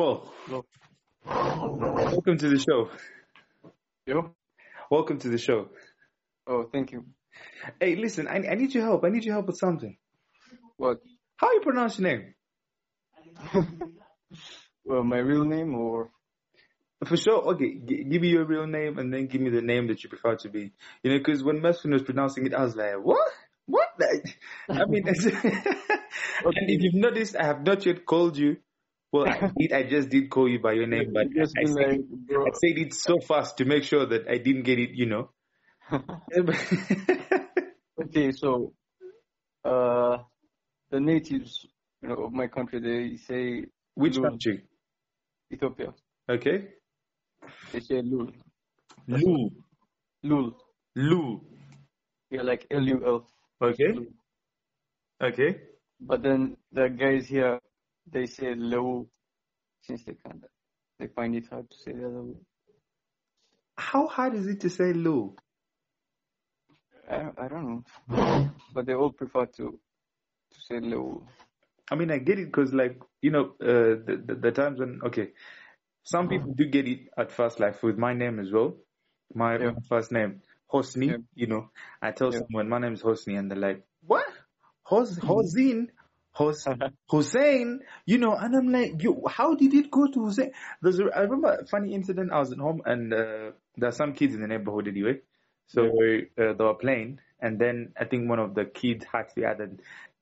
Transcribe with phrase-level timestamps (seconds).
[0.00, 0.64] Hello.
[1.26, 2.88] Welcome to the show.
[4.06, 4.34] Yo.
[4.90, 5.68] Welcome to the show.
[6.46, 7.04] Oh, thank you.
[7.78, 9.04] Hey, listen, I, I need your help.
[9.04, 9.98] I need your help with something.
[10.78, 11.00] What?
[11.36, 12.34] How you pronounce your name?
[14.86, 16.10] Well, my real name or
[17.04, 17.42] For sure.
[17.52, 20.08] Okay, g- give me your real name and then give me the name that you
[20.08, 20.72] prefer to be.
[21.02, 23.28] You know, because when Mesfin was pronouncing it, I was like, what?
[23.66, 23.90] What?
[24.70, 25.14] I mean, and
[26.44, 28.56] if you've noticed, I have not yet called you.
[29.12, 31.98] Well, I, did, I just did call you by your name, but I, been said.
[32.30, 35.30] I said it so fast to make sure that I didn't get it, you know.
[38.04, 38.72] okay, so
[39.64, 40.18] uh,
[40.90, 41.66] the natives,
[42.02, 44.30] you know, of my country, they say Which Lul.
[44.30, 44.64] country?
[45.52, 45.92] Ethiopia.
[46.28, 46.68] Okay.
[47.72, 48.30] They say lul,
[49.08, 49.50] Lu.
[50.22, 50.56] lul.
[50.94, 51.40] Lu.
[52.30, 53.26] Yeah, like L U L.
[53.60, 53.92] Okay.
[53.92, 54.06] Lul.
[55.20, 55.60] Okay.
[56.00, 57.58] But then the guys here,
[58.06, 59.06] they say leu,
[59.82, 60.44] since they can't,
[60.98, 62.36] they find it hard to say the other way.
[63.76, 65.34] How hard is it to say Lu?
[67.10, 69.80] I, I don't know, but they all prefer to
[70.52, 71.22] to say leu.
[71.90, 75.00] I mean, I get it because, like, you know, uh, the, the the times when
[75.06, 75.30] okay,
[76.04, 78.76] some people do get it at first, like with my name as well,
[79.34, 79.72] my, Yeah.
[79.88, 81.08] first name Hosni.
[81.08, 81.16] Yeah.
[81.34, 81.70] You know,
[82.02, 82.40] I tell Yeah.
[82.40, 84.26] someone my name is Hosni, and they're like, "What?
[84.82, 85.88] Hos Hosin?
[86.32, 86.66] Hos
[87.08, 87.80] Hussein?
[88.06, 91.20] You know?" And I'm like, "You, how did it go to Hussein?" There's a, I
[91.20, 92.32] remember a funny incident.
[92.32, 95.20] I was at home, and uh, there are some kids in the neighborhood anyway.
[95.66, 95.90] So uh,
[96.36, 99.70] they were playing, and then I think one of the kids had the other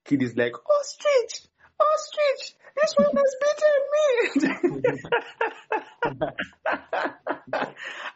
[0.04, 1.46] kid is like, "Ostrich,
[1.80, 4.08] ostrich, this one has bitten me."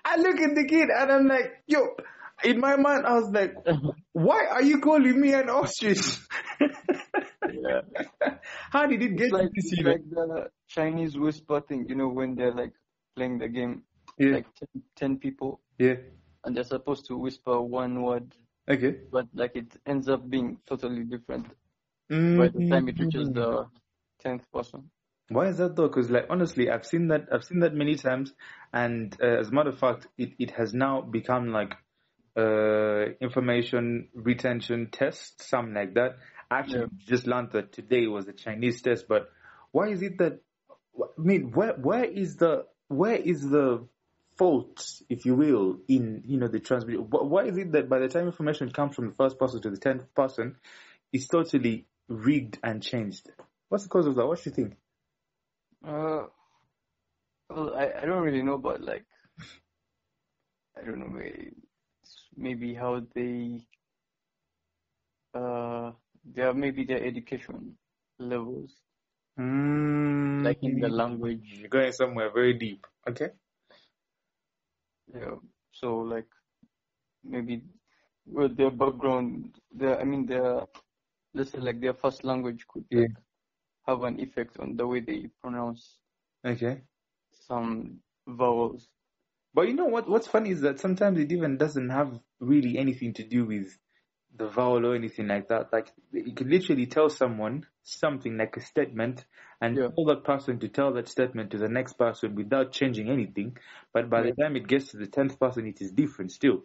[0.04, 1.96] I look at the kid and I'm like, "Yo."
[2.44, 3.54] In my mind, I was like,
[4.12, 6.00] "Why are you calling me an ostrich?"
[7.62, 7.80] Yeah.
[8.70, 9.72] How did it get like, to this?
[9.72, 12.72] it's like the Chinese whisper thing, you know, when they're like
[13.16, 13.82] playing the game,
[14.18, 15.94] Yeah, like 10, 10 people, yeah.
[16.44, 18.34] and they're supposed to whisper one word,
[18.68, 18.96] Okay.
[19.10, 21.46] but like it ends up being totally different
[22.08, 23.66] by the time it reaches the
[24.24, 24.90] 10th person.
[25.28, 25.88] Why is that though?
[25.88, 28.32] Because like honestly, I've seen that I've seen that many times,
[28.72, 31.74] and uh, as a matter of fact, it, it has now become like
[32.36, 36.16] uh information retention test, something like that.
[36.52, 36.86] I actually Yeah.
[37.06, 39.30] just learned that today was a Chinese test, but
[39.70, 40.40] why is it that?
[41.00, 43.88] I mean, where where is the where is the
[44.36, 47.06] fault, if you will, in you know the transmission?
[47.08, 49.78] Why is it that by the time information comes from the first person to the
[49.78, 50.56] tenth person,
[51.12, 53.30] it's totally rigged and changed?
[53.70, 54.26] What's the cause of that?
[54.26, 54.76] What do you think?
[55.86, 56.26] Uh,
[57.50, 59.06] well, I, I don't really know, but like,
[60.76, 61.52] I don't know, maybe,
[62.36, 63.60] maybe how they,
[65.34, 65.92] uh,
[66.24, 67.76] their, maybe their education
[68.18, 68.80] levels,
[69.38, 71.46] Mm, like in the language.
[71.58, 72.86] You're going somewhere very deep.
[73.08, 73.30] Okay.
[75.14, 75.36] Yeah.
[75.72, 76.28] So like
[77.24, 77.62] maybe
[78.26, 80.66] with their background, their I mean their
[81.34, 83.06] let's say like their first language could Yeah.
[83.06, 83.12] like,
[83.86, 85.98] have an effect on the way they pronounce
[86.44, 86.84] Okay.
[87.32, 88.88] some vowels.
[89.54, 90.08] But you know what?
[90.08, 93.78] What's funny is that sometimes it even doesn't have really anything to do with
[94.36, 95.72] the vowel or anything like that.
[95.72, 99.26] Like you could literally tell someone something like a statement
[99.60, 99.88] and Yeah.
[99.94, 103.56] tell that person to tell that statement to the next person without changing anything.
[103.92, 106.64] But by the time it gets to the tenth person, it is different still.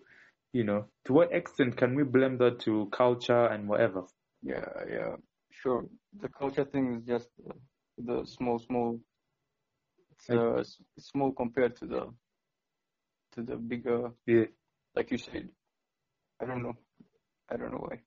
[0.54, 4.06] You know, to what extent can we blame that to culture and whatever?
[4.42, 5.16] Yeah, yeah,
[5.52, 5.86] sure.
[6.20, 7.30] The culture thing is just
[7.98, 9.00] the small, small.
[10.12, 12.14] It's uh, s- small compared to the
[13.34, 14.46] to the bigger, Yeah.
[14.96, 15.50] like you said.
[16.42, 16.76] I don't know.
[17.50, 18.00] I don't know why.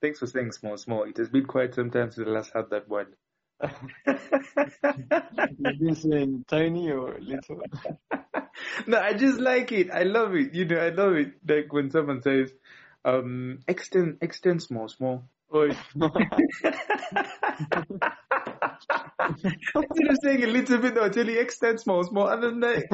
[0.00, 1.04] Thanks for saying small, small.
[1.04, 3.16] It has been quite some time since I last had that word.
[5.58, 7.62] You've been saying tiny or little.
[8.86, 9.90] no, I just like it.
[9.90, 10.54] I love it.
[10.54, 11.34] You know, I love it.
[11.48, 12.52] Like when someone says,
[13.04, 15.24] um, extend, extend small, small.
[15.48, 15.84] Or instead
[20.08, 22.88] of saying a little bit, they'll tell you extend small, small, and then they,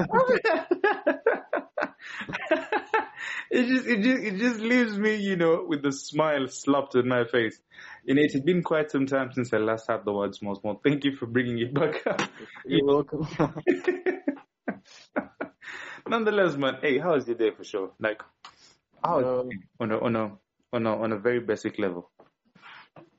[3.50, 7.08] it just, it just, it just leaves me, you know, with a smile slapped on
[7.08, 7.58] my face.
[8.04, 10.54] You know, it has been quite some time since I last had the word small,
[10.56, 10.80] small.
[10.82, 12.22] Thank you for bringing it back up.
[12.66, 13.26] You're welcome.
[16.08, 17.90] Nonetheless, man, hey, how is your day for sure?
[18.00, 18.22] Like,
[19.04, 19.42] how Uh,
[19.80, 20.38] on a on a
[20.72, 22.10] on a on a very basic level?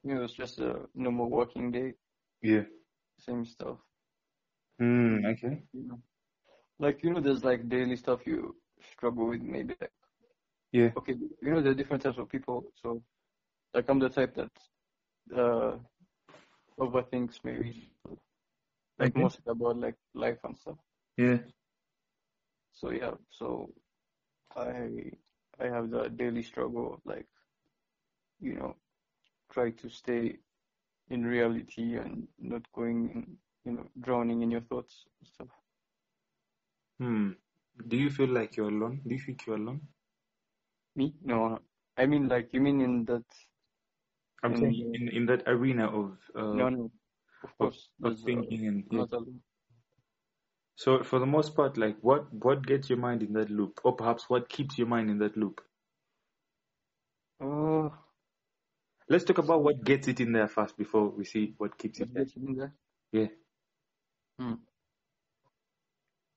[0.04, 1.94] It was just a normal working day,
[2.42, 2.64] Yeah.
[3.20, 3.78] same stuff.
[4.80, 5.26] Hmm.
[5.26, 5.64] Okay.
[5.74, 6.00] You know,
[6.80, 8.56] like you know, there's like daily stuff you
[8.94, 9.76] struggle with, maybe.
[9.80, 9.92] Like,
[10.72, 10.92] Yeah.
[10.98, 12.66] okay, you know, there are different types of people.
[12.82, 13.02] So,
[13.74, 14.52] like, I'm the type that
[15.36, 15.78] uh
[16.80, 17.90] overthinks maybe.
[19.00, 19.16] like Okay.
[19.16, 20.78] mostly about like life and stuff.
[21.18, 21.40] Yeah.
[22.72, 23.74] So yeah, so
[24.56, 25.12] I
[25.60, 27.28] I have the daily struggle of like,
[28.40, 28.76] you know,
[29.52, 30.40] try to stay
[31.10, 35.50] in reality and not going in, you know, drowning in your thoughts and stuff.
[37.00, 37.32] Hmm.
[37.88, 39.02] Do you feel like you're alone?
[39.08, 39.90] Do you think you're alone?
[40.96, 41.16] Me?
[41.22, 41.58] No,
[41.98, 43.26] I mean like you mean in that
[44.44, 46.92] I'm In saying in, in that arena of uh, no no
[47.44, 49.06] of course of there's, uh, thinking and yeah.
[50.76, 53.96] So for the most part, like what what gets your mind in that loop, or
[53.96, 55.62] perhaps what keeps your mind in that loop?
[57.40, 57.90] Uh,
[59.10, 62.08] Let's talk about what gets it in there first before we see what keeps it
[62.08, 62.24] what there.
[62.24, 62.76] gets you in there?
[63.12, 63.28] Yeah.
[64.40, 64.70] Hmm.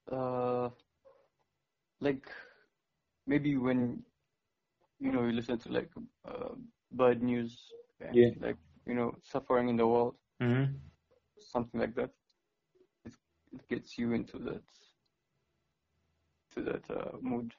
[0.07, 0.71] Uh,
[2.03, 2.31] like
[3.27, 4.05] maybe when
[4.99, 5.91] you know you listen to like
[6.27, 6.55] uh,
[6.93, 8.31] bad news and Yeah.
[8.41, 10.77] like you know suffering in the world, Mm-hmm.
[11.39, 12.11] something like that.
[13.05, 13.15] It
[13.53, 14.63] it gets you into that
[16.55, 17.55] to that uh, mood.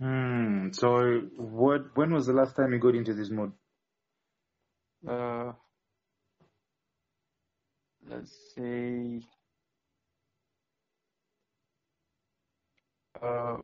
[0.00, 0.70] Hmm.
[0.72, 1.96] So what?
[1.96, 3.52] When was the last time you got into this mood?
[5.06, 5.52] Uh,
[8.08, 9.22] let's say
[13.22, 13.56] uh,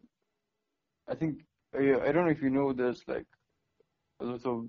[1.09, 1.79] I think I,
[2.09, 3.27] I don't know if you know there's like
[4.21, 4.67] a lot of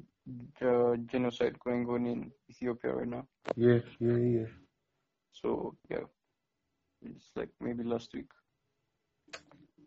[0.62, 3.28] uh, genocide going on in Ethiopia right now.
[3.56, 4.46] Yeah, yeah, yeah.
[5.34, 6.06] So yeah,
[7.02, 8.30] it's like maybe last week.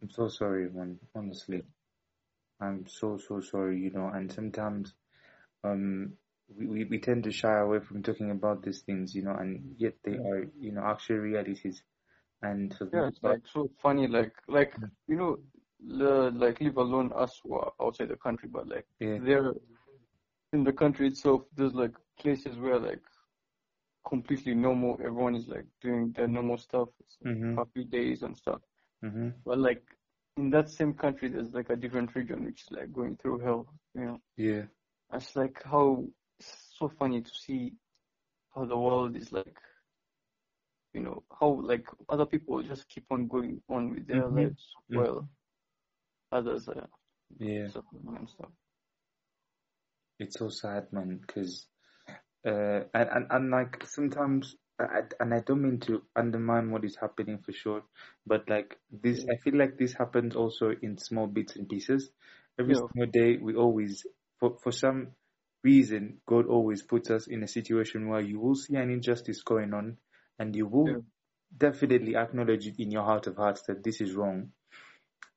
[0.02, 0.98] I'm so sorry, man.
[1.14, 1.62] Honestly,
[2.60, 3.80] I'm so so sorry.
[3.80, 4.94] You know, and sometimes,
[5.64, 6.12] um,
[6.48, 9.14] we, we we tend to shy away from talking about these things.
[9.14, 11.82] You know, and yet they are, you know, actual realities.
[12.42, 14.06] And Yeah, it's like so funny.
[14.06, 14.74] Like like
[15.08, 15.38] you know,
[15.80, 19.52] the, like leave alone us who are outside the country, but like yeah, there
[20.52, 23.02] in the country itself, there's like places where like
[24.06, 24.94] completely normal.
[25.00, 26.88] Everyone is like doing their normal stuff,
[27.24, 27.56] Mhm.
[27.56, 28.60] happy days and stuff.
[29.02, 29.82] hmm But like
[30.36, 33.66] in that same country, there's like a different region which is like going through hell.
[33.94, 34.64] You know, yeah,
[35.12, 36.04] it's like how
[36.38, 37.72] it's so funny to see
[38.54, 39.56] how the world is like.
[40.94, 44.28] You know how like other people just keep on going on with their Mhm.
[44.28, 45.08] lives Mhm.
[45.08, 45.28] while
[46.32, 46.88] others are
[47.38, 47.68] yeah.
[47.68, 48.50] suffering and stuff.
[50.20, 51.66] It's so sad, man, because
[52.46, 56.96] uh, and, and and like sometimes, I, and I don't mean to undermine what is
[56.96, 57.82] happening for sure,
[58.26, 62.12] but like this, I feel like this happens also in small bits and pieces.
[62.58, 62.88] Every Yeah.
[62.92, 64.06] single day, we always,
[64.40, 65.16] for for some
[65.64, 69.74] reason, God always puts us in a situation where you will see an injustice going
[69.74, 69.98] on,
[70.38, 71.00] and you will Yeah.
[71.56, 74.52] definitely acknowledge it in your heart of hearts that this is wrong.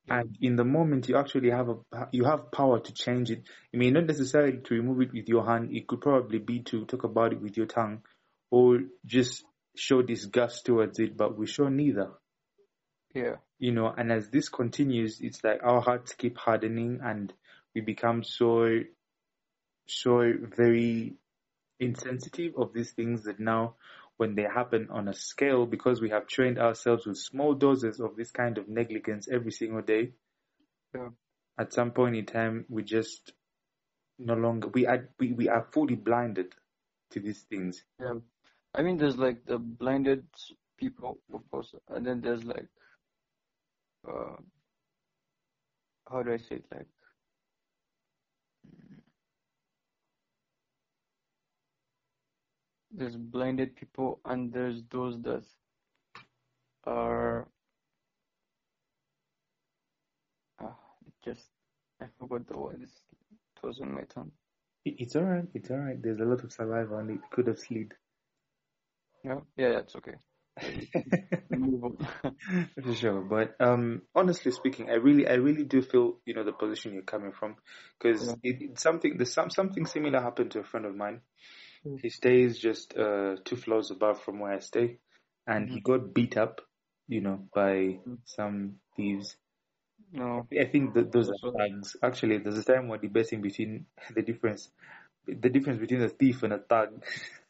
[0.09, 3.43] And in the moment, you actually have a you have power to change it.
[3.71, 5.73] You may not necessarily to remove it with your hand.
[5.75, 8.01] It could probably be to talk about it with your tongue,
[8.49, 9.45] or just
[9.75, 11.15] show disgust towards it.
[11.15, 12.11] But we show neither.
[13.13, 13.37] Yeah.
[13.59, 17.31] You know, and as this continues, it's like our hearts keep hardening, and
[17.75, 18.79] we become so
[19.87, 21.13] so very
[21.79, 23.75] insensitive of these things that now
[24.21, 28.15] when they happen on a scale because we have trained ourselves with small doses of
[28.15, 30.11] this kind of negligence every single day
[30.93, 31.09] Yeah.
[31.57, 33.33] at some point in time we just
[34.19, 36.53] no longer we are we, we are fully blinded
[37.09, 38.19] to these things Yeah,
[38.75, 40.25] I mean, there's like the blinded
[40.77, 42.67] people, of course, and then there's like,
[44.07, 44.35] uh,
[46.09, 46.65] how do I say it?
[46.71, 46.87] Like,
[52.93, 55.43] there's blinded people, and there's those that
[56.85, 57.47] are,
[61.05, 61.45] it just,
[62.01, 62.79] I forgot the word.
[62.83, 63.01] It's,
[63.57, 64.31] it was on my tongue.
[64.85, 67.59] It's all right it's all right there's a lot of saliva and it could have
[67.59, 67.93] slid
[69.23, 70.15] Yeah, yeah, it's okay.
[71.51, 71.97] We move on.
[72.83, 76.51] for sure but um honestly speaking i really i really do feel you know the
[76.53, 77.55] position you're coming from
[77.99, 78.35] because Yeah.
[78.43, 81.21] it, it's something there's some something similar happened to a friend of mine.
[82.01, 84.97] He stays just uh two floors above from where i stay.
[85.47, 86.61] And he got beat up
[87.07, 88.19] you know by Mm.
[88.25, 89.37] some thieves.
[90.13, 91.95] No, i think that those are thugs.
[92.03, 93.85] Actually there's a time we're debating between
[94.15, 94.71] the difference
[95.27, 97.03] the difference between a thief and a thug.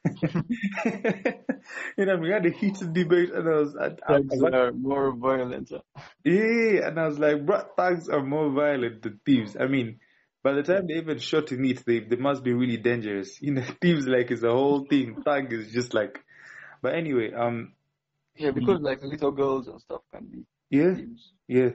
[1.97, 4.71] You know we had a heated debate and i was I, I, I thugs are
[4.71, 5.71] more violent.
[6.23, 9.55] yeah, and I was like, bro, thugs are more violent than thieves.
[9.59, 10.00] I mean,
[10.43, 13.41] by the time they even shot in it, they they must be really dangerous.
[13.41, 15.21] You know, thieves like it's a whole thing.
[15.24, 16.19] Thug is just like,
[16.81, 17.74] but anyway, um,
[18.36, 21.33] Yeah, because like little girls and stuff can be yeah, thieves.
[21.48, 21.69] yeah,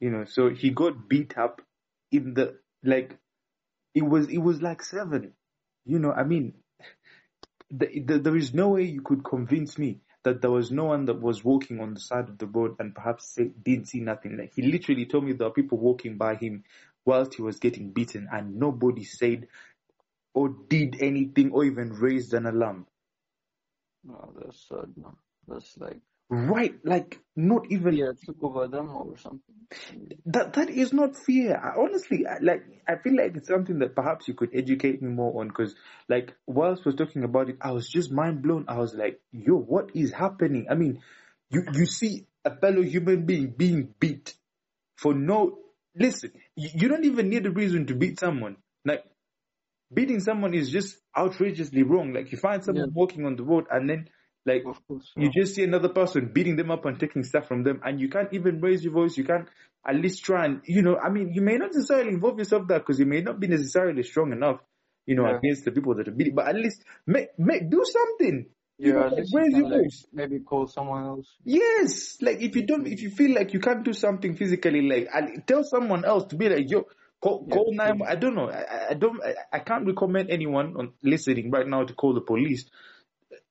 [0.00, 1.62] you know, so he got beat up
[2.12, 3.18] in the like,
[3.94, 5.34] it was it was like seven,
[5.84, 6.12] you know.
[6.12, 6.54] I mean,
[7.70, 11.06] the, the, there is no way you could convince me that there was no one
[11.06, 14.36] that was walking on the side of the road and perhaps say, didn't see nothing.
[14.36, 16.64] Like he literally told me there are people walking by him
[17.04, 19.48] whilst he was getting beaten and nobody said
[20.34, 22.86] or did anything or even raised an alarm.
[24.04, 24.92] No, that's sad.
[24.96, 25.14] No.
[25.48, 25.98] That's like
[26.32, 29.54] Right, like not even yeah, took over them or something.
[30.26, 30.52] that.
[30.52, 31.56] That is not fear.
[31.56, 35.08] I, honestly, I, like I feel like it's something that perhaps you could educate me
[35.10, 35.48] more on.
[35.48, 35.74] Because
[36.08, 38.66] like whilst was talking about it, I was just mind blown.
[38.68, 40.66] I was like, yo, what is happening?
[40.70, 41.02] I mean,
[41.50, 44.36] you you see a fellow human being being beat
[44.96, 45.58] for no.
[45.96, 46.30] Listen,
[46.74, 48.56] you, don't even need a reason to beat someone.
[48.84, 49.04] Like
[49.92, 52.12] beating someone is just outrageously wrong.
[52.12, 52.94] Like you find someone Yeah.
[52.94, 54.08] walking on the road and then
[54.46, 55.12] like Of course.
[55.16, 58.08] you just see another person beating them up and taking stuff from them, and you
[58.08, 59.16] can't even raise your voice.
[59.18, 59.48] You can't
[59.86, 62.78] at least try and, you know, I mean, you may not necessarily involve yourself there
[62.78, 64.60] because you may not be necessarily strong enough,
[65.06, 65.36] you know, Yeah.
[65.38, 68.46] against the people that are beating, but at least make, make, do something.
[68.82, 70.06] You Yeah, know, at like, least you raise can, your like, voice.
[70.12, 71.38] maybe call someone else.
[71.44, 75.46] Yes, like if you don't, if you feel like you can't do something physically, like
[75.46, 76.84] tell someone else to be like, yo,
[77.20, 78.00] call, Yeah, call nine.
[78.06, 78.50] I don't know.
[78.50, 79.22] I, I- don't.
[79.24, 82.66] I, I can't recommend anyone on listening right now to call the police.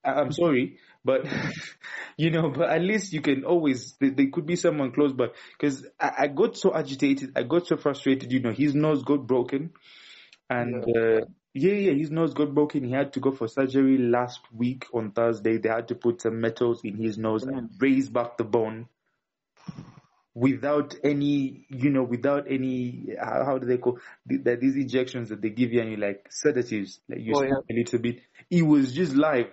[0.04, 1.26] I, I'm sorry, but
[2.18, 3.96] you know, but at least you can always.
[4.00, 7.68] There, there could be someone close, but because I, I got so agitated, I got
[7.68, 8.32] so frustrated.
[8.32, 9.72] You know, his nose got broken,
[10.50, 12.84] and uh, yeah, yeah, his nose got broken.
[12.84, 15.58] He had to go for surgery last week on Thursday.
[15.58, 18.88] They had to put some metals in his nose and raise back the bone
[20.36, 25.30] without any, you know, without any, how, how do they call, th- that these injections
[25.30, 27.56] that they give you and you like sedatives, like you Oh, yeah.
[27.70, 28.22] a little bit.
[28.50, 29.48] It was just live.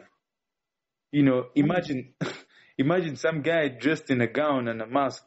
[1.12, 2.15] You know, imagine,
[2.79, 5.25] imagine some guy dressed in a gown and a mask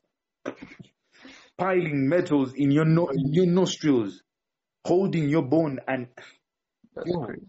[1.57, 4.21] piling metals in your no, in your nostrils,
[4.85, 6.07] holding your bone and
[6.99, 7.25] That's Yeah.
[7.25, 7.47] crazy.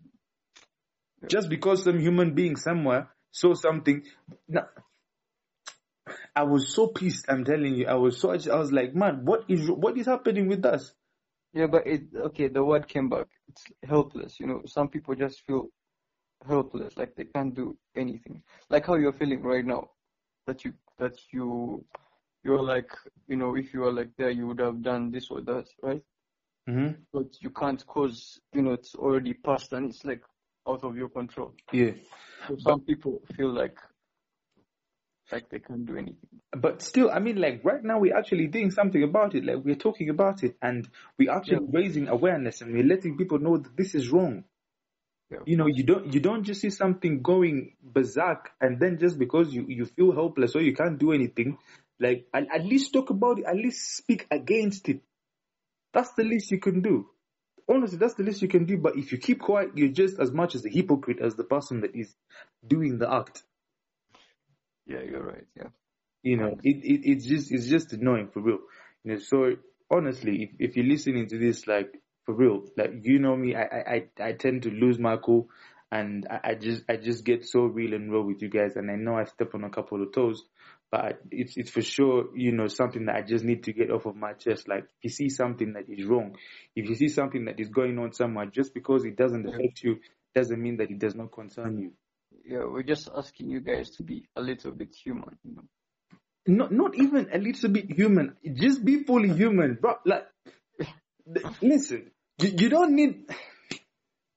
[1.28, 4.02] just because some human being somewhere saw something.
[4.48, 4.68] Now,
[6.34, 7.26] I was so pissed.
[7.28, 8.30] I'm telling you, I was so.
[8.30, 10.94] I was like, man, what is what is happening with us?
[11.52, 12.48] Yeah, but it okay.
[12.48, 13.26] The word came back.
[13.48, 14.40] It's helpless.
[14.40, 15.68] You know, some people just feel
[16.46, 18.42] helpless, like they can't do anything.
[18.70, 19.90] Like how you're feeling right now,
[20.46, 21.84] that you that you
[22.44, 22.90] you're like
[23.28, 26.02] you know if you were like there you would have done this or that, right?
[26.70, 30.22] Hmm But you can't cause you know it's already past and it's like
[30.68, 31.54] out of your control.
[31.72, 31.92] Yeah,
[32.48, 33.76] So some people feel like
[35.32, 36.40] like they can't do anything.
[36.52, 39.44] but still, I mean, like right now, we're actually doing something about it.
[39.44, 43.56] Like we're talking about it, and we're actually raising awareness, and we're letting people know
[43.58, 44.44] that this is wrong.
[45.30, 45.38] Yeah.
[45.46, 49.52] You know, you don't you don't just see something going berserk, and then just because
[49.54, 51.58] you you feel helpless or you can't do anything,
[52.00, 53.44] like at, at least talk about it.
[53.46, 55.02] At least speak against it.
[55.92, 57.08] That's the least you can do.
[57.68, 58.78] Honestly, that's the least you can do.
[58.78, 61.80] But if you keep quiet, you're just as much as a hypocrite as the person
[61.82, 62.14] that is
[62.66, 63.42] doing the act.
[64.86, 65.46] Yeah, you're right.
[65.56, 65.68] Yeah.
[66.22, 68.58] You know, it, it it's just it's just annoying for real.
[69.04, 69.52] You know, so
[69.90, 71.92] honestly, if, if you're listening to this, like
[72.26, 75.48] for real, like you know me, I I I, tend to lose my cool,
[75.90, 78.90] and I, I just I just get so real and raw with you guys, and
[78.90, 80.42] I know I step on a couple of toes,
[80.90, 84.06] but it's it's for sure you know something that I just need to get off
[84.06, 84.68] of my chest.
[84.68, 86.36] Like if you see something that is wrong,
[86.74, 90.00] if you see something that is going on somewhere, just because it doesn't affect you
[90.34, 91.92] doesn't mean that it does not concern you.
[92.44, 95.62] Yeah, we're just asking you guys to be a little bit human, you know.
[96.46, 98.36] not not even a little bit human.
[98.54, 99.96] Just be fully human, bro.
[100.04, 100.26] Like,
[101.62, 103.30] listen, you, you don't need.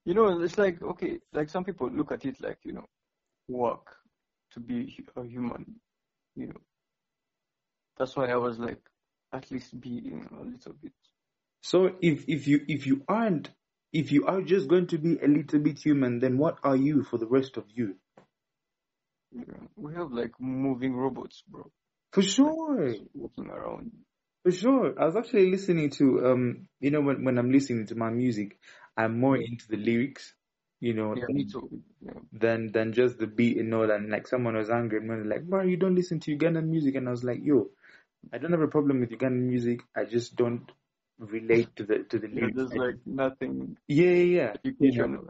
[0.05, 2.86] You know, it's like okay, like some people look at it like you know,
[3.48, 3.95] work
[4.51, 5.79] to be a human.
[6.36, 6.62] You know,
[7.98, 8.80] that's why I was like,
[9.32, 10.94] at least be know, a little bit.
[11.62, 13.50] So if if you if you aren't
[13.92, 17.04] if you are just going to be a little bit human, then what are you
[17.04, 17.96] for the rest of you?
[19.32, 21.72] Know, we have like moving robots, bro,
[22.12, 23.92] For sure, just walking around.
[24.44, 25.00] for sure.
[25.00, 28.60] I was actually listening to um, you know, when when I'm listening to my music,
[28.98, 30.34] I'm more into the lyrics,
[30.84, 31.82] you know, Yeah, me too.
[32.02, 33.90] Yeah, than than just the beat and all.
[33.90, 36.96] And like someone was angry and was like, "Bro, you don't listen to Ugandan music,"
[36.96, 37.70] and I was like, "Yo,
[38.34, 39.80] I don't have a problem with Ugandan music.
[39.96, 40.70] I just don't
[41.18, 44.72] relate to the to the lyrics." there's like nothing yeah, yeah, yeah.
[44.80, 45.24] You know,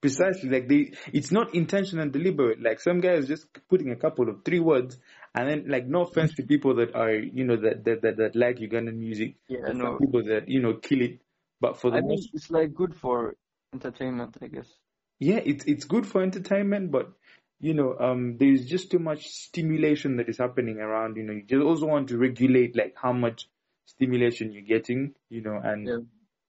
[0.00, 0.50] precisely.
[0.50, 2.60] Like they, it's not intentional and deliberate.
[2.60, 4.98] Like some guy is just putting a couple of three words,
[5.34, 8.36] and then like no offense to people that are you know that that that, that
[8.36, 9.36] like Ugandan music.
[9.48, 9.98] Yeah, no.
[9.98, 11.20] people that you know kill it,
[11.60, 13.36] but for the I mean, it's like good for
[13.72, 14.68] entertainment, I guess.
[15.18, 17.12] Yeah, it's it's good for entertainment, but
[17.58, 21.16] you know, um, there's just too much stimulation that is happening around.
[21.16, 23.48] You know, you just also want to regulate like how much
[23.86, 25.14] stimulation you're getting.
[25.30, 25.98] You know, and Yeah.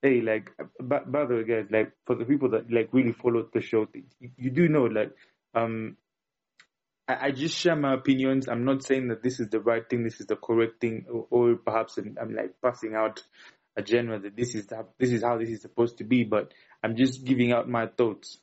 [0.02, 3.48] hey, like, by, by the way, guys, like, for the people that like really follow
[3.54, 5.16] the show, you, you do know, like,
[5.56, 5.96] um,
[7.08, 8.48] I, I, just share my opinions.
[8.50, 11.28] I'm not saying that this is the right thing, this is the correct thing, or,
[11.30, 13.24] or perhaps I'm, I'm, like passing out
[13.78, 16.54] a genre that this is how, this is how this is supposed to be, but
[16.84, 18.40] I'm just giving out my thoughts.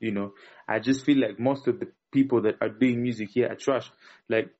[0.00, 0.32] You know,
[0.66, 3.90] I just feel like most of the people that are doing music here are trash.
[4.28, 4.50] Like,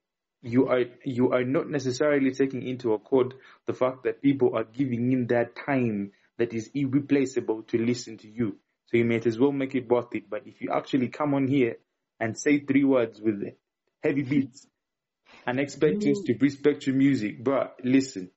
[0.42, 3.34] you are you are not necessarily taking into account
[3.66, 8.28] the fact that people are giving in their time that is irreplaceable to listen to
[8.28, 8.56] you.
[8.86, 10.28] So you might as well make it worth it.
[10.28, 11.76] But if you actually come on here
[12.18, 13.42] and say three words with
[14.02, 14.66] heavy beats
[15.46, 16.24] and expect us mm.
[16.26, 18.30] to respect your music, but listen,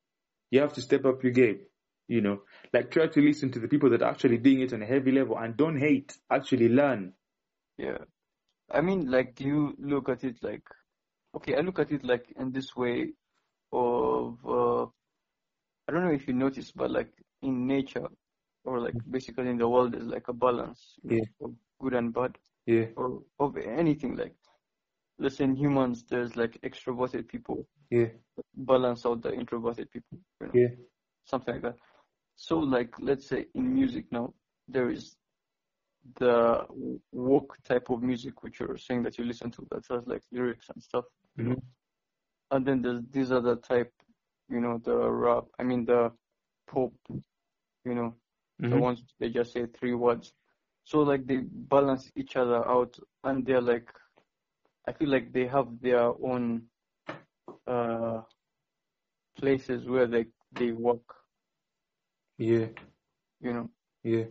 [0.52, 1.62] you have to step up your game.
[2.08, 2.42] You know,
[2.74, 5.12] like try to listen to the people that are actually doing it on a heavy
[5.12, 6.18] level and don't hate.
[6.30, 7.14] Actually learn.
[7.78, 8.00] Yeah,
[8.70, 10.64] I mean, like you look at it like
[11.36, 13.14] okay, I look at it like in this way
[13.72, 18.08] of uh, I don't know if you notice, but like in nature
[18.64, 21.24] or like basically in the world, there's like a balance yeah.
[21.42, 24.16] of good and bad, yeah, or of anything.
[24.16, 24.36] Like
[25.20, 28.08] let's say in humans, there's like extroverted people, yeah,
[28.56, 30.54] balance out the introverted people, you know?
[30.54, 30.68] yeah,
[31.26, 31.76] something like that.
[32.36, 34.34] So like let's say in music now,
[34.68, 35.16] there is
[36.20, 36.66] the
[37.12, 40.70] walk type of music which you're saying that you listen to that has like lyrics
[40.70, 41.06] and stuff
[41.38, 41.64] you know.
[42.52, 43.92] And then there's these other type,
[44.50, 45.46] you know, the rap.
[45.60, 46.12] I mean the
[46.68, 48.16] pop, you know,
[48.62, 48.70] mm-hmm.
[48.70, 50.34] the ones they just say three words.
[50.84, 53.90] So like they balance each other out, and they're like,
[54.88, 56.64] I feel like they have their own
[57.66, 58.22] uh
[59.38, 61.23] places where they they work.
[62.38, 62.68] Yeah.
[63.42, 63.70] You know.
[64.04, 64.26] Yeah.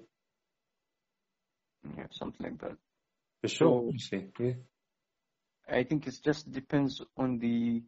[1.96, 2.76] Yeah, something like that.
[3.42, 3.92] For sure.
[3.98, 4.52] So, yeah.
[5.68, 7.82] I think it just depends on the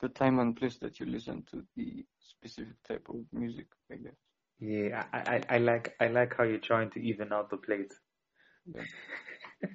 [0.00, 4.12] the time and place that you listen to the specific type of music, I guess.
[4.58, 7.92] Yeah, I, I, I like I like how you're trying to even out the plate.
[8.66, 8.82] Yeah.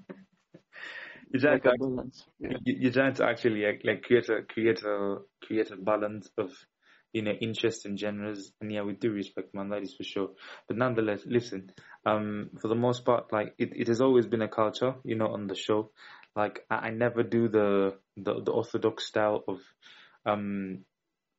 [1.34, 2.12] you're trying like to.
[2.40, 2.58] Yeah.
[2.64, 6.52] You're trying to actually like, like create a create a create a balance of
[7.14, 10.30] you know interest and genres, and yeah, we do respect man, that is for sure.
[10.68, 11.72] But nonetheless, listen,
[12.06, 15.28] um, for the most part, like it, it has always been a culture, you know,
[15.28, 15.92] on the show
[16.36, 19.60] like I, I never do the, the the orthodox style of
[20.26, 20.86] um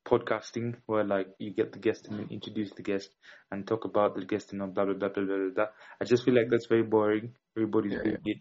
[0.07, 3.11] podcasting where like you get the guest and introduce the guest
[3.51, 5.67] and talk about the guest and blah blah blah blah blah blah.
[6.01, 7.35] I just feel like that's very boring.
[7.57, 8.39] Everybody's Yeah, doing it,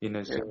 [0.00, 0.22] you know.
[0.22, 0.42] So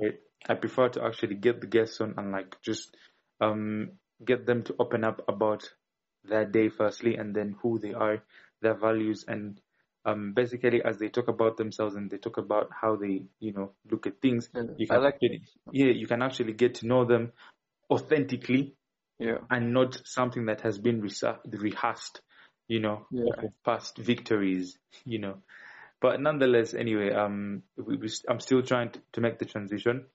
[0.48, 2.96] I prefer to actually get the guests on and like just
[3.40, 3.92] um
[4.24, 5.68] get them to open up about
[6.24, 8.22] their day firstly, and then who they are,
[8.60, 9.60] their values, and
[10.04, 13.72] um, basically as they talk about themselves and they talk about how they, you know,
[13.90, 16.86] look at things, Yeah, you I can like actually, yeah, you can actually get to
[16.86, 17.32] know them
[17.90, 18.74] authentically
[19.18, 19.38] Yeah.
[19.50, 22.20] and not something that has been rehearsed,
[22.68, 23.48] you know, Yeah.
[23.64, 25.38] past victories, you know.
[26.00, 30.06] But nonetheless, anyway, um, we, we, I'm still trying to, to make the transition.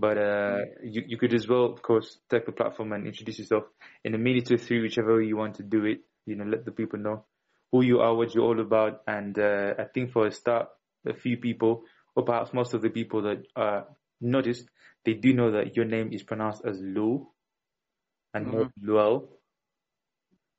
[0.00, 3.64] But uh, you, you could as well, of course, take the platform and introduce yourself
[4.02, 6.00] in a minute or three, whichever way you want to do it.
[6.24, 7.24] You know, let the people know
[7.70, 9.02] who you are, what you're all about.
[9.06, 10.68] And uh, I think for a start,
[11.06, 11.82] a few people,
[12.16, 13.82] or perhaps most of the people that uh,
[14.22, 14.64] noticed,
[15.04, 17.28] they do know that your name is pronounced as Lu
[18.32, 19.28] and not Luel.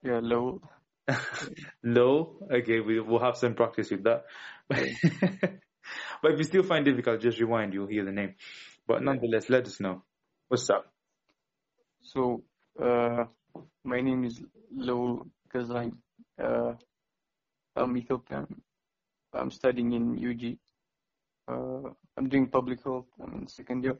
[0.04, 0.62] Yeah, low.
[1.84, 2.38] Low.
[2.52, 4.24] Okay, we will have some practice with that.
[4.70, 7.74] but if you still find it difficult, just rewind.
[7.74, 8.36] You'll hear the name.
[8.88, 10.04] But nonetheless, let us know.
[10.48, 10.86] What's up?
[12.02, 12.44] So,
[12.82, 13.26] uh,
[13.84, 14.42] my name is
[14.76, 15.98] Leul Kazan.
[16.42, 16.74] Uh,
[17.76, 18.62] I'm Ethiopian.
[19.34, 20.58] I'm studying in UG.
[21.48, 23.06] Uh, I'm doing public health.
[23.22, 23.98] I'm in second year.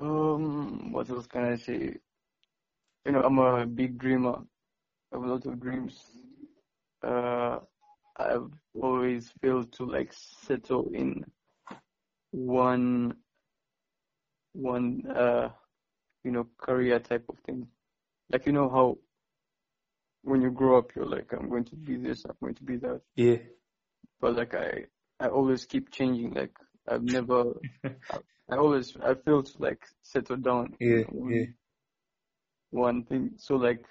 [0.00, 1.96] Um, what else can I say?
[3.06, 4.38] You know, I'm a big dreamer.
[5.12, 5.98] I have a lot of dreams.
[7.02, 7.58] Uh,
[8.16, 11.24] I've always failed to like settle in
[12.32, 13.14] one,
[14.52, 15.48] one, uh,
[16.24, 17.66] you know, career type of thing.
[18.32, 18.98] Like, you know how
[20.22, 22.76] when you grow up, you're like, I'm going to be this, I'm going to be
[22.78, 23.00] that.
[23.16, 23.36] Yeah.
[24.20, 24.84] But like, I,
[25.18, 26.34] I always keep changing.
[26.34, 26.52] Like,
[26.88, 27.44] I've never,
[27.84, 28.18] I,
[28.50, 30.74] I always, I fail to like settle down.
[30.78, 31.02] Yeah.
[31.10, 31.44] one- Yeah.
[32.72, 33.32] One thing.
[33.36, 33.84] So like,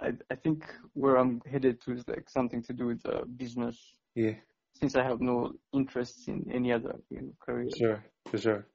[0.00, 3.78] I, I think where I'm headed to is like something to do with uh, business.
[4.14, 4.34] Yeah.
[4.74, 7.68] Since I have no interest in any other you know, career.
[7.76, 8.04] Sure.
[8.30, 8.66] For sure.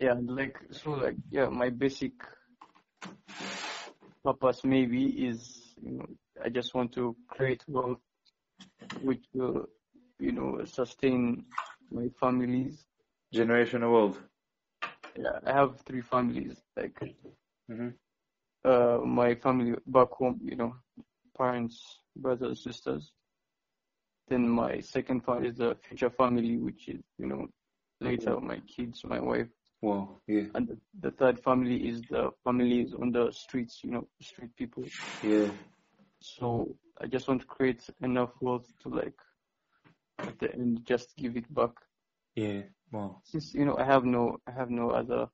[0.00, 2.12] Yeah, like so like yeah, my basic
[4.24, 6.06] purpose maybe is you know
[6.44, 7.98] I just want to create wealth
[9.02, 9.68] which will
[10.18, 11.44] you know sustain
[11.90, 12.84] my families.
[13.34, 14.18] Generational world.
[15.16, 16.60] Yeah, I have three families.
[16.76, 16.98] Like
[17.68, 17.88] hmm
[18.64, 20.74] uh my family back home, you know,
[21.36, 23.12] parents, brothers, sisters.
[24.28, 27.48] Then my second family is the future family, which is, you know,
[28.00, 29.48] later my kids, my wife.
[29.80, 30.20] Wow.
[30.26, 30.44] Yeah.
[30.54, 34.84] And the, the third family is the families on the streets, you know, street people.
[35.22, 35.48] Yeah.
[36.20, 39.18] So I just want to create enough wealth to like,
[40.20, 41.72] at the end, just give it back.
[42.36, 42.62] Yeah.
[42.92, 43.22] Wow.
[43.24, 45.26] Since, you know, I have no, I have no other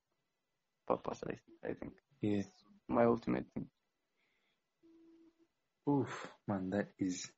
[0.86, 1.92] purpose, I, I think.
[2.22, 2.42] Yeah.
[2.88, 3.66] My ultimate thing.
[5.88, 7.30] Oof, man, that is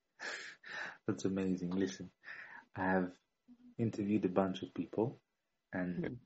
[1.07, 1.71] that's amazing.
[1.71, 2.09] Listen,
[2.75, 3.11] I have
[3.77, 5.19] interviewed a bunch of people
[5.73, 6.17] and.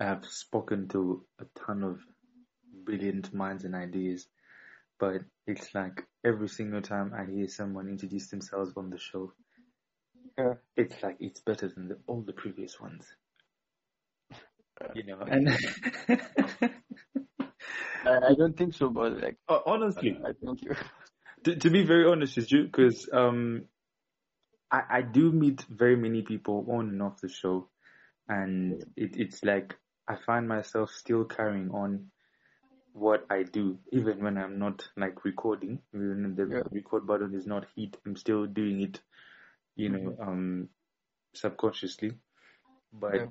[0.00, 2.00] I have spoken to a ton of
[2.84, 4.26] brilliant minds and ideas,
[4.98, 9.32] but it's like every single time I hear someone introduce themselves on the show,
[10.38, 10.54] Yeah.
[10.76, 13.06] it's like it's better than the, all the previous ones,
[14.94, 15.20] you know.
[15.26, 15.48] And
[18.04, 20.74] I, I don't think so, but like, honestly, I thank you.
[21.44, 23.64] To, to be very honest with you, because um,
[24.70, 27.68] I, I do meet very many people on and off the show,
[28.28, 29.76] and it, it's like
[30.08, 32.10] I find myself still carrying on
[32.92, 36.62] what I do, even when I'm not like recording, even when the Yeah.
[36.70, 39.00] record button is not hit, I'm still doing it,
[39.76, 40.68] you know, um,
[41.34, 42.12] subconsciously.
[42.92, 43.26] But Yeah.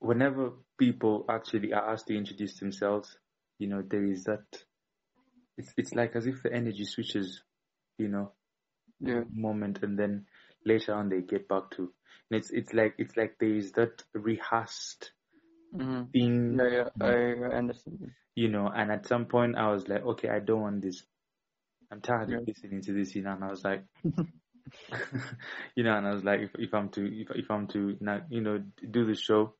[0.00, 3.16] whenever people actually are asked to introduce themselves,
[3.58, 4.44] you know, there is that.
[5.58, 7.42] It's it's like as if the energy switches,
[7.98, 8.32] you know,
[9.00, 9.24] Yeah.
[9.30, 10.26] moment and then
[10.64, 11.92] later on they get back to
[12.30, 15.12] and it's it's like it's like there is that rehearsed
[15.72, 17.12] hmm thing Yeah, yeah, I,
[17.52, 18.14] I understand.
[18.34, 21.04] you know and at some point i was like okay i don't want this
[21.90, 22.38] i'm tired Yeah.
[22.38, 23.84] of listening to this you know and i was like
[25.76, 28.20] you know and i was like if, if i'm to if, if i'm to now
[28.30, 29.54] you know do the show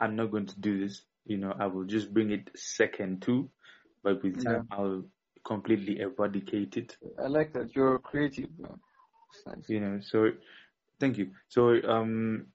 [0.00, 3.50] i'm not going to do this you know i will just bring it second too
[4.02, 5.04] but with time i'll
[5.44, 6.96] completely eradicated.
[7.18, 8.50] I like that you're creative.
[9.46, 9.68] Nice.
[9.68, 10.30] you know so
[11.00, 12.46] thank you so um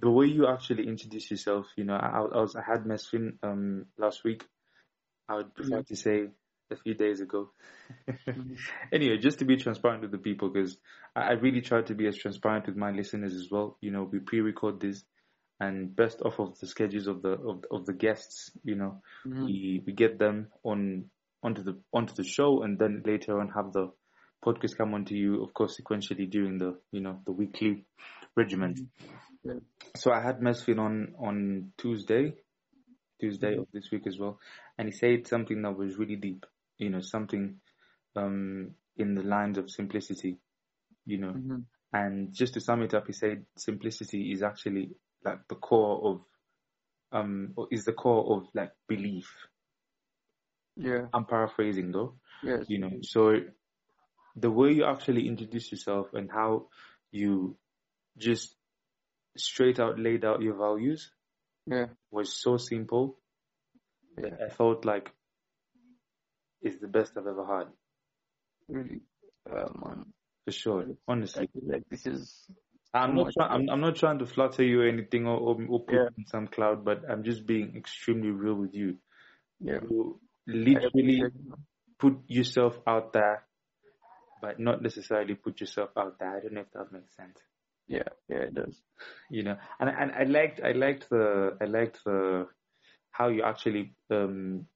[0.00, 3.86] the way you actually introduce yourself you know i, I was i had mesfin um
[3.98, 4.44] last week
[5.28, 5.82] i would prefer Yeah.
[5.82, 6.28] to say
[6.70, 7.50] a few days ago
[8.36, 8.66] Mhm.
[8.92, 10.78] anyway just to be transparent with the people because
[11.14, 14.04] I, I really try to be as transparent with my listeners as well you know
[14.04, 15.04] we pre-record this
[15.60, 19.46] and best off of the schedules of the of, of the guests you know Mhm.
[19.46, 21.04] we we get them on
[21.46, 23.90] onto the onto the show and then later on have the
[24.44, 27.84] podcast come onto you of course sequentially during the you know the weekly
[28.36, 28.80] regiment
[29.44, 29.60] Yeah.
[29.96, 32.34] so i had mesfin on on tuesday
[33.20, 33.60] tuesday Mhm.
[33.60, 34.38] of this week as well
[34.78, 36.44] and he said something that was really deep
[36.78, 37.60] you know something
[38.16, 40.38] um in the lines of simplicity
[41.06, 41.64] you know Mhm.
[41.92, 44.90] and just to sum it up he said simplicity is actually
[45.24, 46.20] like the core of
[47.12, 49.28] um is the core of like belief
[50.76, 51.06] Yeah.
[51.14, 52.64] i'm paraphrasing though Yes.
[52.68, 53.40] you know so
[54.36, 56.66] the way you actually introduce yourself and how
[57.10, 57.56] you
[58.18, 58.54] just
[59.36, 61.10] straight out laid out your values
[61.66, 61.86] Yeah.
[62.10, 63.18] was so simple
[64.18, 64.36] Yeah.
[64.46, 65.10] i felt like
[66.62, 67.68] it's the best i've ever had
[68.68, 69.00] Really.
[69.50, 70.04] Uh, man.
[70.44, 72.46] for sure honestly like this is.
[72.92, 75.80] i'm not trying I'm, I'm not trying to flatter you or anything or, or, or
[75.84, 76.08] put Yeah.
[76.18, 78.96] in some cloud but i'm just being extremely real with you
[79.60, 79.80] Yeah.
[79.82, 81.64] you literally appreciate it, man.
[81.98, 83.44] put yourself out there
[84.42, 87.38] but not necessarily put yourself out there i don't know if that makes sense
[87.88, 88.10] Yeah.
[88.28, 88.38] Yeah.
[88.48, 88.76] It does.
[89.30, 92.48] you know and and I liked I liked the I liked the
[93.12, 94.66] how you actually um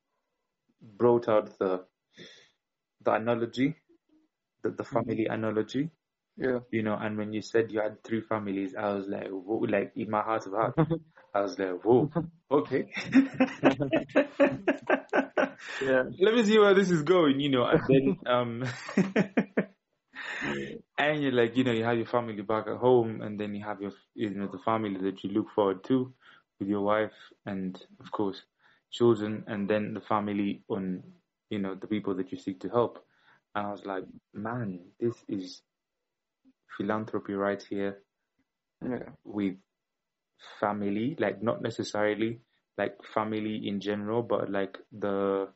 [0.81, 1.85] brought out the
[3.05, 3.75] the analogy
[4.63, 5.91] the, the family analogy
[6.37, 6.61] Yeah.
[6.71, 9.93] you know and when you said you had three families I was like whoa, like
[9.97, 10.75] in my heart of heart
[11.35, 12.11] I was like whoa
[12.51, 12.93] okay
[15.81, 16.05] Yeah.
[16.21, 18.65] let me see where this is going you know and then um
[20.99, 23.65] and you're like, you know, you have your family back at home, and then you
[23.65, 26.13] have your, you know, the family that you look forward to
[26.59, 27.13] with your wife,
[27.47, 28.43] and of course,
[28.91, 31.03] children, and then the family on,
[31.51, 33.05] you know, the people that you seek to help.
[33.55, 35.63] And I was like, man, this is
[36.77, 38.03] philanthropy right here
[38.83, 39.11] Yeah.
[39.25, 39.57] with
[40.61, 42.41] family, like not necessarily
[42.79, 45.49] like family in general, but like the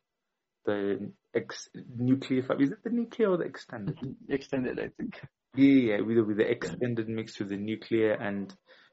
[0.67, 2.65] the ex nuclear family.
[2.65, 3.99] Is it the nuclear or the extended?
[4.29, 5.21] Extended, I think.
[5.57, 8.53] Yeah, yeah, with the, with the extended mix with the nuclear and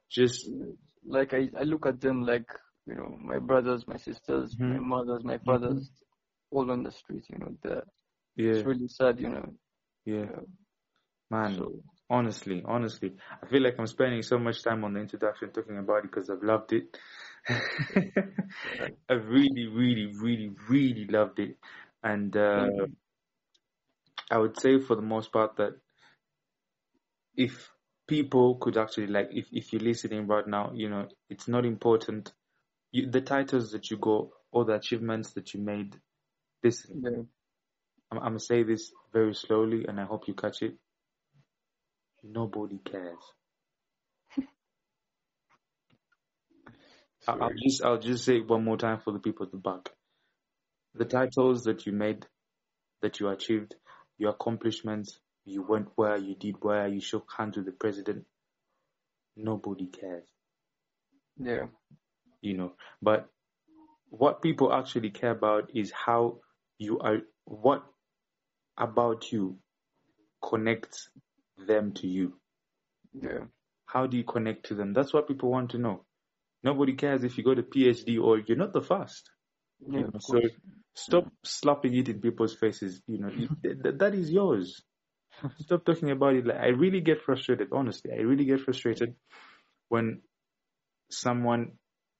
[0.09, 0.47] just
[1.05, 2.49] Like I, I look at them like
[2.85, 4.83] you know my brothers, my sisters, my Mhm.
[4.83, 5.89] mothers, my fathers,
[6.51, 7.25] all on the street.
[7.29, 7.83] You know, the,
[8.35, 9.19] yeah, it's really sad.
[9.19, 9.53] You know.
[10.05, 10.41] yeah, Yeah.
[11.29, 11.55] man.
[11.57, 11.71] So
[12.11, 15.99] Honestly, honestly, I feel like I'm spending so much time on the introduction talking about
[15.99, 16.97] it because I've loved it.
[19.09, 21.57] I've really, really, really, really loved it,
[22.03, 22.67] and uh.
[24.29, 25.73] I would say for the most part that
[27.35, 27.69] if
[28.07, 32.31] people could actually like if, if you're listening right now, you know, it's not important
[32.91, 35.97] you, the titles that you got or the achievements that you made.
[36.63, 37.23] This, Yeah.
[38.11, 40.75] I'm, I'm gonna say this very slowly and I hope you catch it.
[42.23, 43.19] Nobody cares.
[47.27, 49.57] I- I'll just I'll just say it one more time for the people at the
[49.57, 49.89] back.
[50.95, 52.25] The titles that you made,
[53.01, 53.75] that you achieved,
[54.17, 58.25] your accomplishments, you went where, you did where, you shook hands with the president.
[59.37, 60.27] Nobody cares,
[61.37, 61.67] Yeah.
[62.41, 62.73] you know.
[63.01, 63.29] But
[64.09, 66.41] what people actually care about is how
[66.77, 67.85] you are, what
[68.77, 69.57] about you
[70.43, 71.09] connects
[71.57, 72.33] them to you.
[73.13, 73.45] Yeah.
[73.85, 74.93] How do you connect to them?
[74.93, 76.05] That's what people want to know.
[76.63, 79.29] Nobody cares if you got a PhD or you're not the first.
[79.79, 79.99] Yeah.
[79.99, 80.39] You know, so
[80.95, 83.01] stop slapping it in people's faces.
[83.07, 83.31] You know,
[83.97, 84.81] that is yours.
[85.59, 86.45] Stop talking about it.
[86.45, 87.69] Like I really get frustrated.
[87.71, 89.15] Honestly, I really get frustrated
[89.89, 90.21] when
[91.09, 91.73] someone,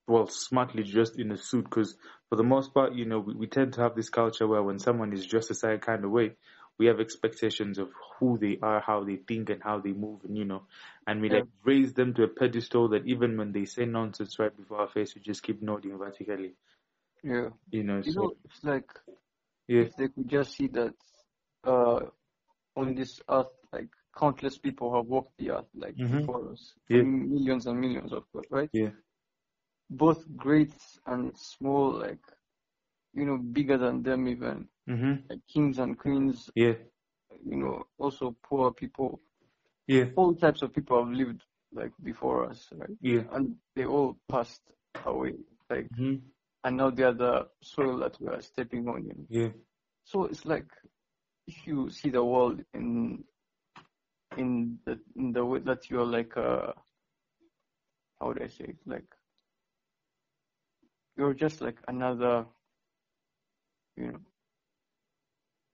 [0.08, 1.66] well, smartly dressed in a suit.
[1.66, 1.96] Because
[2.30, 4.80] for the most part, you know, we, we tend to have this culture where when
[4.80, 6.32] someone is dressed a certain kind of way,
[6.78, 10.38] we have expectations of who they are, how they think, and how they move, and
[10.38, 10.64] you know,
[11.08, 11.42] and we Yeah.
[11.42, 14.90] like raise them to a pedestal that even when they say nonsense right before our
[14.90, 16.56] face, we just keep nodding vertically.
[17.24, 17.50] Yeah.
[17.72, 18.90] You know, You so know, it's like
[19.68, 19.84] yeah.
[19.84, 20.94] if they could just see that
[21.64, 22.00] uh
[22.76, 26.10] on this earth like countless people have walked the earth like Mhm.
[26.10, 26.74] before us.
[26.90, 27.04] Yeah.
[27.04, 28.70] Millions and millions of course, right?
[28.74, 28.92] Yeah.
[29.92, 30.74] Both great
[31.06, 32.24] and small, like
[33.14, 35.24] you know, bigger than them even, Mhm.
[35.30, 36.76] like kings and queens, Yeah.
[37.46, 39.20] you know, also poor people.
[39.88, 40.10] Yeah.
[40.16, 41.44] All types of people have lived
[41.74, 42.98] like before us, right?
[43.02, 43.24] Yeah.
[43.32, 44.62] And they all passed
[45.06, 45.34] away.
[45.70, 46.22] Like Mhm.
[46.64, 49.28] and now they are the soil that we are stepping on, you know.
[49.30, 49.50] Yeah.
[50.04, 50.70] So it's like
[51.48, 53.24] if you see the world in
[54.38, 56.74] in the in the way that you're like uh
[58.20, 58.78] how would I say it?
[58.86, 59.06] Like
[61.18, 62.46] you're just like another
[64.02, 64.20] you know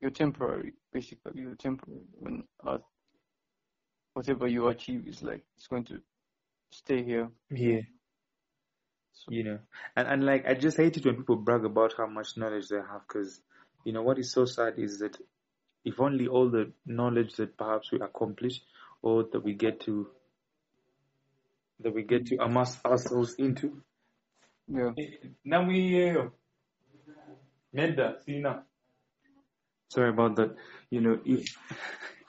[0.02, 2.82] you're temporary basically you're temporary when earth
[4.18, 6.02] whatever you achieve is like it's going to
[6.72, 7.30] stay here.
[7.52, 7.82] Yeah.
[9.14, 9.60] So You know,
[9.96, 12.78] and and like I just hate it when people brag about how much knowledge they
[12.78, 13.40] have because,
[13.86, 15.18] you know, what is so sad is that
[15.86, 18.62] if only all the knowledge that perhaps we accomplish
[19.02, 20.08] or that we get to
[21.80, 23.82] that we get to amass ourselves into.
[24.68, 24.92] yeah.
[24.98, 26.28] Eh, now eh,
[27.78, 28.64] we Neda.
[29.90, 30.56] Sorry about that.
[30.90, 31.46] You know, if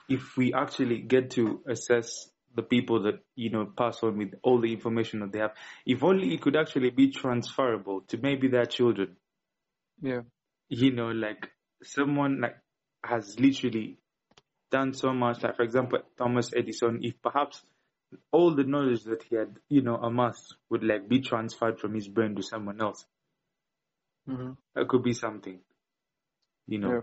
[0.07, 4.59] if we actually get to assess the people that you know pass on with all
[4.61, 5.53] the information that they have,
[5.85, 9.17] if only it could actually be transferable to maybe their children.
[10.01, 10.21] Yeah.
[10.69, 11.49] You know, like
[11.83, 12.55] someone like
[13.03, 13.97] has literally
[14.71, 15.43] done so much.
[15.43, 16.99] Like for example, Thomas Edison.
[17.01, 17.61] If perhaps
[18.31, 22.07] all the knowledge that he had, you know, amassed would like be transferred from his
[22.07, 23.05] brain to someone else,
[24.29, 25.59] hmm that could be something.
[26.67, 26.93] You know.
[26.95, 27.01] Yeah.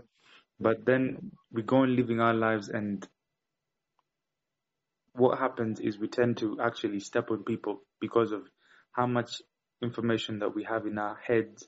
[0.59, 3.07] But then we go on living our lives, and
[5.13, 8.43] what happens is we tend to actually step on people because of
[8.93, 9.41] how much
[9.83, 11.67] information that we have in our heads,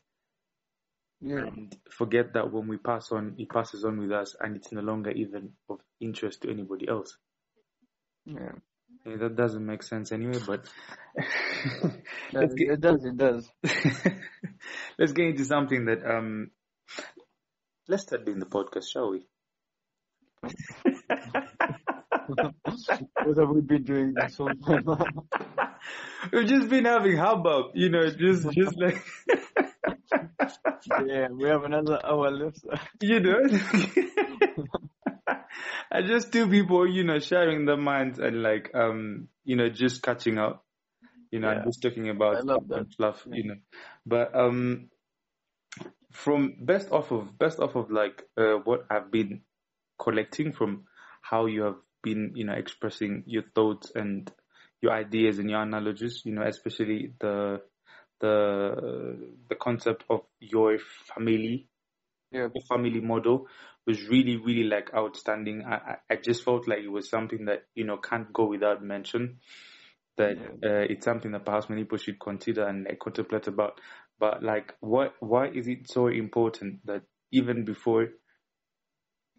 [1.22, 1.46] Yeah.
[1.48, 4.82] and forget that when we pass on, it passes on with us, and it's no
[4.82, 7.18] longer even of interest to anybody else.
[8.26, 8.54] Yeah.
[9.06, 10.66] Yeah, that doesn't make sense anyway, but
[12.32, 13.50] get it does, it does.
[15.00, 16.52] let's get into something that um
[17.88, 19.26] let's start doing the podcast, shall we?
[23.24, 24.86] what have we been doing this whole time?
[26.34, 29.04] We've just been having hubbub, you know, just just like
[31.06, 32.60] yeah, we have another hour left.
[33.02, 33.40] you know.
[35.92, 40.02] and just two people, you know, sharing their minds and like um, you know, just
[40.04, 40.66] catching up.
[41.32, 41.66] You know, and Yeah.
[41.66, 42.88] just talking about I love stuff that.
[42.98, 43.56] fluff, you know.
[44.06, 44.90] But um
[46.12, 49.42] from best off of best off of like uh, what I've been
[50.00, 50.86] collecting from
[51.22, 54.32] how you have been, you know, expressing your thoughts and
[54.82, 57.62] your ideas and your analogies, you know, especially the
[58.22, 61.69] the the concept of your family,
[62.32, 62.48] Yeah.
[62.54, 63.48] the family model
[63.88, 65.64] was really, really like outstanding.
[65.66, 69.40] I, I just felt like it was something that, you know, can't go without mention.
[70.18, 73.80] That uh, it's something that perhaps many people should consider and like, contemplate about.
[74.20, 78.10] But like, what, why is it so important that even before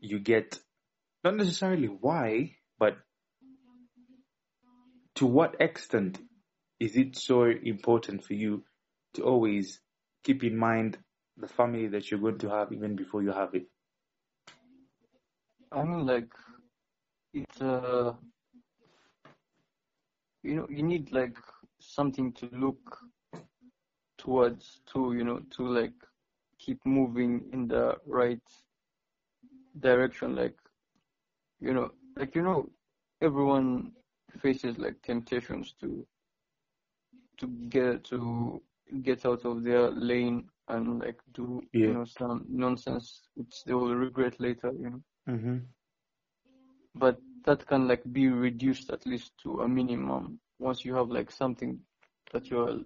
[0.00, 0.58] you get,
[1.22, 2.96] not necessarily why, but
[5.16, 6.18] to what extent
[6.80, 8.64] is it so important for you
[9.14, 9.80] to always
[10.24, 10.96] keep in mind
[11.40, 13.66] the family that you're going to have even before you have it?
[15.72, 16.32] I mean, like,
[17.32, 18.14] it's uh,
[20.42, 21.36] you know, you need like
[21.78, 22.98] something to look
[24.18, 25.94] towards to, you know, to like
[26.58, 28.42] keep moving in the right
[29.78, 30.34] direction.
[30.34, 30.58] Like,
[31.60, 32.68] you know, like you know,
[33.22, 33.92] everyone
[34.38, 36.06] faces like temptations to
[37.38, 38.60] to get to
[39.02, 41.86] get out of their lane and like do Yeah.
[41.86, 44.72] you know some nonsense which they will regret later.
[44.72, 45.02] You know.
[45.28, 45.56] Mm-hmm.
[46.94, 51.30] but that can like be reduced at least to a minimum once you have like
[51.30, 51.80] something
[52.32, 52.80] that you're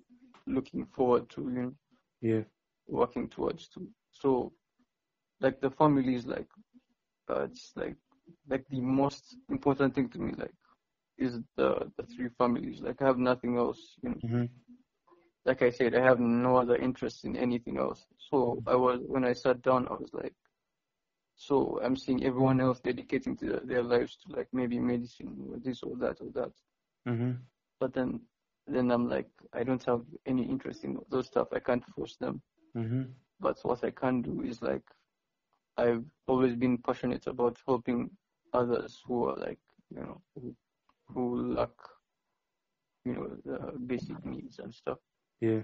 [0.47, 1.75] looking forward to you know
[2.21, 2.43] Yeah.
[2.89, 4.53] working towards to so
[5.41, 6.49] like the family is like
[7.31, 7.97] uh, it's like
[8.49, 10.55] like the most important thing to me like
[11.19, 14.45] is the the three families like i have nothing else you know Mm-hmm.
[15.45, 18.07] Like i said i have no other interest in anything else.
[18.19, 20.35] So i was when i sat down i was like
[21.37, 25.59] so i'm seeing everyone else dedicating to their, their lives to like maybe medicine or
[25.59, 26.53] this or that or that.
[27.09, 27.33] Mm-hmm.
[27.81, 28.21] but then
[28.67, 31.49] then i'm like i don't have any interest in those stuff.
[31.53, 32.41] I can't force them.
[32.77, 33.03] Mm-hmm.
[33.41, 34.83] but what i can do is like
[35.77, 38.11] i've always been passionate about helping
[38.53, 39.59] others who are like
[39.91, 40.55] you know who,
[41.13, 41.77] who lack
[43.05, 44.99] you know the basic needs and stuff
[45.45, 45.63] Yeah.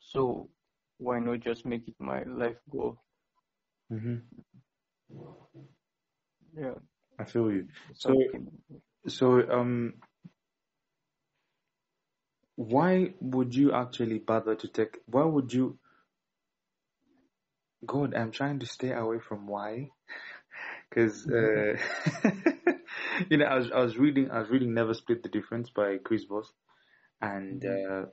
[0.00, 0.50] so
[0.98, 3.00] why not just make it my life goal
[3.92, 4.40] Mm-hmm.
[6.56, 6.74] yeah
[7.18, 7.68] I feel you.
[7.94, 8.14] So,
[9.08, 9.94] so um,
[12.56, 14.98] why would you actually bother to take?
[15.06, 15.78] Why would you?
[17.86, 19.90] God, I'm trying to stay away from why,
[20.90, 21.76] because uh,
[23.30, 25.98] you know, I was I was reading I was reading Never Split the Difference by
[26.04, 26.52] Chris Voss,
[27.20, 28.06] and uh,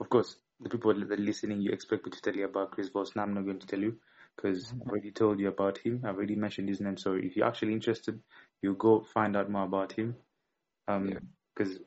[0.00, 2.88] of course, the people that are listening, you expect me to tell you about Chris
[2.88, 3.16] Voss.
[3.16, 3.96] Now I'm not going to tell you
[4.36, 6.02] because I've already told you about him.
[6.04, 6.96] I've already mentioned his name.
[6.96, 8.20] So if you're actually interested,
[8.62, 10.16] you go find out more about him.
[10.88, 11.18] Um, Yeah.
[11.54, 11.78] because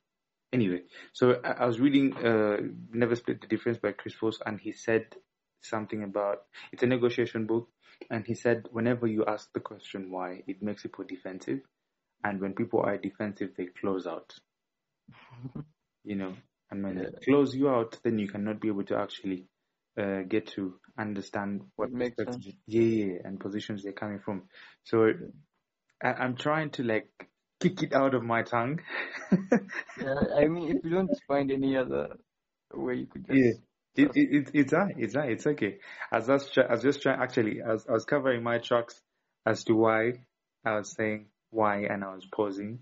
[0.54, 2.58] anyway, so I, I was reading uh,
[2.92, 5.16] Never Split the Difference by Chris Voss, and he said
[5.62, 7.70] something about it's a negotiation book,
[8.10, 11.62] and he said whenever you ask the question why, it makes people defensive,
[12.24, 14.36] and when people are defensive, they close out.
[16.08, 16.34] You know,
[16.72, 17.10] and when Yeah.
[17.10, 19.46] they close you out, then you cannot be able to actually
[20.00, 22.18] uh, get to understand what Makes
[22.68, 24.44] yeah, yeah, and positions they're coming from.
[24.84, 25.08] So
[26.04, 27.10] I, I'm trying to like
[27.60, 28.82] kick it out of my tongue.
[30.02, 32.18] yeah i mean if you don't find any other
[32.74, 33.52] way you could just Yeah.
[33.98, 35.78] It, it, it, it's alright, it's alright, it's okay.
[36.12, 38.58] I was just, try, I was just trying, actually, I was, I was covering my
[38.58, 39.02] tracks
[39.46, 40.26] as to why
[40.66, 42.80] I was saying why and I was pausing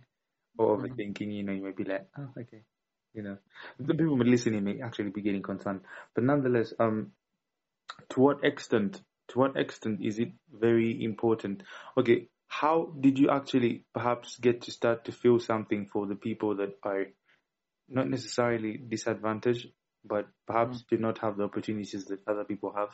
[0.57, 0.89] or Mhm.
[0.89, 2.63] overthinking, you know, you might be like, oh, okay.
[3.13, 3.37] You know,
[3.79, 5.81] the people listening may actually be getting concerned.
[6.15, 7.11] But nonetheless, um,
[8.09, 11.63] to what extent, to what extent is it very important?
[11.97, 16.55] Okay, how did you actually perhaps get to start to feel something for the people
[16.57, 17.05] that are
[17.89, 19.67] not necessarily disadvantaged,
[20.05, 20.87] but perhaps Mm.
[20.89, 22.89] do not have the opportunities that other people have?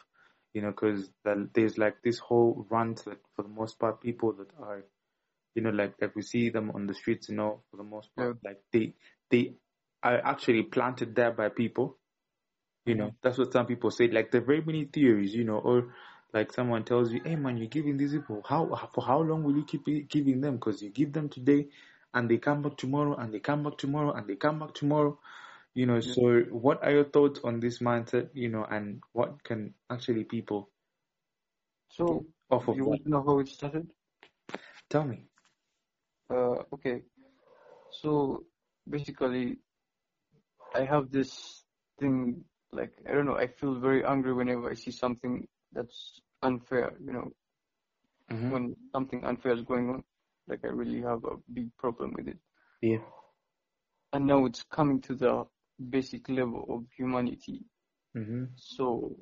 [0.54, 1.12] You know, because
[1.54, 4.86] there's like this whole rant that for the most part, people that are,
[5.56, 8.16] you know, like like we see them on the streets, you know, for the most
[8.16, 8.96] part, like they
[9.32, 9.56] they
[10.04, 11.98] are actually planted there by people.
[12.86, 14.08] You know, that's what some people say.
[14.10, 15.94] Like there are very many theories, you know, or
[16.34, 19.56] like someone tells you, "Hey man, you're giving these people how for how long will
[19.58, 20.56] you keep giving them?
[20.56, 21.70] Because you give them today,
[22.14, 25.20] and they come back tomorrow, and they come back tomorrow, and they come back tomorrow."
[25.76, 26.14] You know, Yeah.
[26.14, 28.30] so what are your thoughts on this mindset?
[28.34, 30.72] You know, and what can actually people
[31.90, 32.90] so off of you that?
[32.90, 33.88] want to know how it started
[34.90, 35.28] Tell me.
[36.30, 37.02] Uh, okay.
[37.92, 38.44] So
[38.90, 39.60] basically,
[40.76, 41.64] I have this
[42.00, 43.38] thing like I don't know.
[43.38, 46.94] I feel very angry whenever I see something that's unfair.
[47.04, 47.32] You know,
[48.30, 50.04] hmm when something unfair is going on,
[50.48, 52.38] like I really have a big problem with it.
[52.82, 53.00] Yeah.
[54.14, 55.46] And now it's coming to the
[55.90, 57.66] basic level of humanity.
[58.14, 59.18] hmm So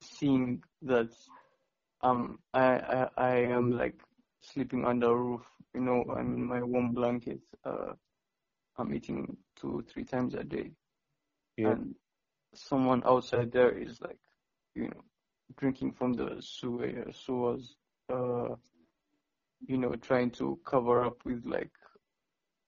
[0.00, 1.10] seeing that
[2.02, 2.66] um I
[2.98, 4.00] I, I am like
[4.40, 5.42] sleeping under a roof,
[5.74, 7.92] you know, I'm in my warm blanket, uh
[8.80, 10.72] I'm eating two, three times a day.
[11.56, 11.76] Yeah.
[11.76, 11.96] And
[12.54, 14.18] someone outside there is like,
[14.74, 15.02] you know,
[15.56, 17.76] drinking from the sewer sewers,
[18.08, 18.56] uh
[19.66, 21.72] you know, trying to cover up with like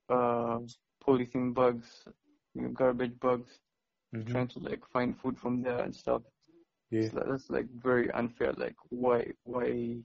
[0.09, 0.59] uh
[1.05, 2.07] polythene bags,
[2.55, 3.61] you know, garbage bags,
[4.13, 6.23] hmm trying to like find food from there and stuff.
[6.91, 7.09] Yeah.
[7.09, 8.53] It's like, that's like very unfair.
[8.53, 10.01] Like why why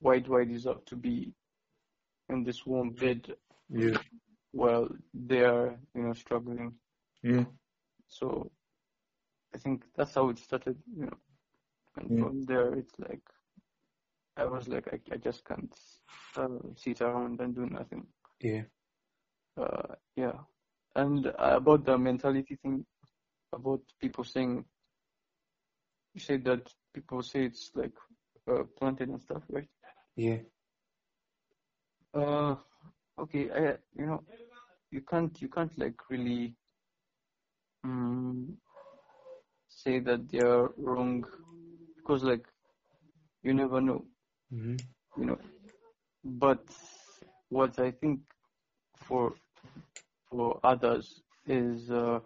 [0.00, 1.34] why do I deserve to be
[2.28, 3.36] in this warm bed
[3.70, 3.98] Yeah.
[4.52, 6.74] While they are you know struggling?
[7.22, 7.44] Yeah.
[8.08, 8.50] So
[9.54, 10.76] I think that's how it started.
[10.94, 11.18] You know,
[11.96, 12.18] and Yeah.
[12.18, 13.22] from there it's like
[14.36, 15.74] I was like, I, I just can't
[16.36, 18.06] uh, sit around and do nothing.
[18.40, 18.64] Yeah.
[19.56, 20.32] Uh, yeah.
[20.94, 22.84] And about the mentality thing,
[23.52, 24.64] about people saying,
[26.14, 27.92] you said that people say it's like
[28.50, 29.68] uh, planted and stuff, right?
[30.16, 30.38] Yeah.
[32.14, 32.56] Uh,
[33.18, 33.50] okay.
[33.50, 34.24] I, you know,
[34.90, 36.54] you can't, you can't like really,
[37.84, 38.58] um,
[39.68, 41.24] say that they are wrong
[41.96, 42.46] because like
[43.42, 44.04] you never know.
[44.50, 44.76] Hmm
[45.16, 45.38] you know
[46.24, 46.64] but
[47.48, 48.20] what i think
[49.06, 49.34] for
[50.30, 52.20] for others is uh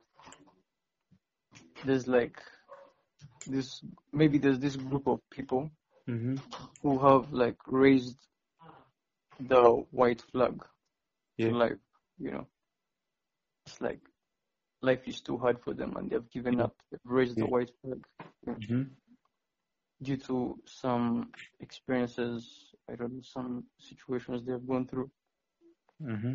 [1.85, 2.41] there's like
[3.47, 3.83] this
[4.13, 5.71] maybe there's this group of people
[6.07, 6.37] hmm
[6.83, 8.29] who have like raised
[9.41, 10.65] the white flag
[11.43, 11.51] Yeah.
[11.51, 11.79] to life
[12.19, 12.47] you know
[13.67, 14.01] it's like
[14.83, 17.47] life is too hard for them and they've given up they've raised Yeah.
[17.47, 18.03] the white flag
[18.47, 18.83] hmm
[20.03, 25.11] due to some experiences, I don't know, some situations they've gone through.
[26.01, 26.35] hmm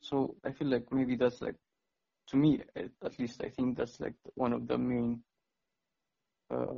[0.00, 1.56] So I feel like maybe that's like,
[2.28, 5.24] to me at at least, I think that's like one of the main
[6.50, 6.74] uh,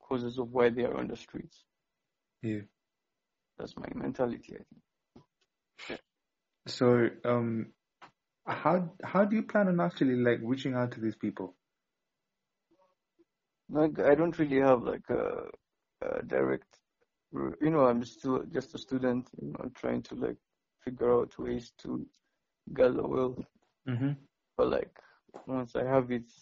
[0.00, 1.64] causes of why they are on the streets.
[2.42, 2.62] Yeah.
[3.58, 4.82] That's my mentality, I think.
[6.66, 7.72] So, um,
[8.46, 11.56] how how do you plan on actually like reaching out to these people?
[13.68, 15.50] Like I don't really have like a,
[16.02, 16.80] a direct,
[17.32, 20.38] you know, I'm still just a student, you know, trying to like
[20.80, 22.06] figure out ways to
[22.72, 23.46] gather wealth
[23.88, 24.12] Mm-hmm.
[24.56, 24.98] but like
[25.46, 26.32] once I have it,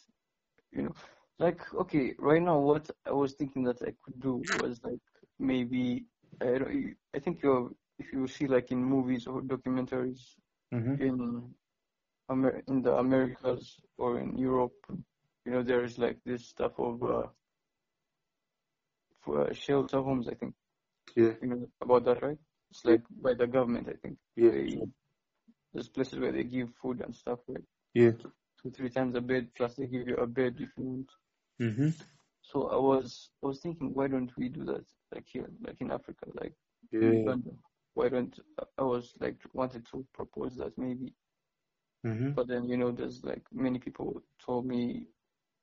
[0.73, 0.95] you know,
[1.39, 5.01] like okay, right now what I was thinking that I could do was like
[5.39, 6.07] maybe
[6.41, 10.37] I don't, I think you if you see like in movies or documentaries
[10.73, 10.97] Mm-hmm.
[10.99, 11.55] in
[12.31, 14.79] Amer- in the Americas or in Europe,
[15.45, 17.29] you know, there is like this stuff of uh,
[19.21, 20.29] for uh, shelter homes.
[20.29, 20.55] I think
[21.17, 21.35] Yeah.
[21.43, 22.39] you know about that, right?
[22.71, 23.89] It's like by the government.
[23.89, 24.51] I think Yeah.
[24.51, 24.81] they,
[25.73, 27.65] there's places where they give food and stuff, right?
[27.95, 28.13] Yeah.
[28.63, 31.11] two three times a bed plus they give you a bed if you want
[31.61, 31.91] Mm-hmm.
[32.51, 34.85] so i was i was thinking why don't we do that
[35.15, 36.55] like here like in africa like
[37.01, 37.21] in Yeah.
[37.21, 37.51] uganda
[37.95, 38.39] why don't
[38.79, 41.15] i was like wanted to propose that maybe
[42.07, 42.33] Mm-hmm.
[42.35, 45.07] but then you know there's like many people told me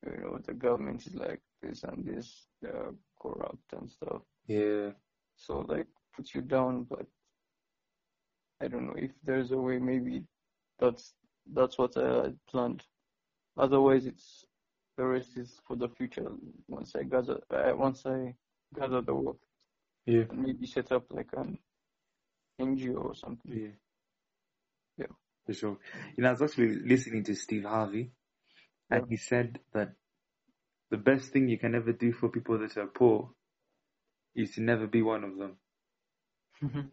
[0.06, 4.92] you know the government is like this and this they're corrupt and stuff Yeah.
[5.36, 7.06] so like put you down but
[8.62, 10.24] i don't know if there's a way maybe
[10.80, 11.14] that's
[11.54, 12.84] that's what i had planned
[13.58, 14.46] otherwise it's
[14.98, 16.30] the rest is for the future
[16.68, 18.36] once i gather uh, once i
[18.76, 19.38] gather the work
[20.06, 20.26] Yeah.
[20.30, 21.58] and maybe set up like an
[22.60, 23.76] ngo or something Yeah.
[24.98, 25.14] Yeah.
[25.46, 25.78] For sure.
[26.18, 28.12] You know, I was actually listening to Steve Harvey,
[28.90, 29.08] and Yeah.
[29.10, 29.96] he said that
[30.92, 33.34] the best thing you can ever do for people that are poor
[34.36, 35.58] is to never be one of them.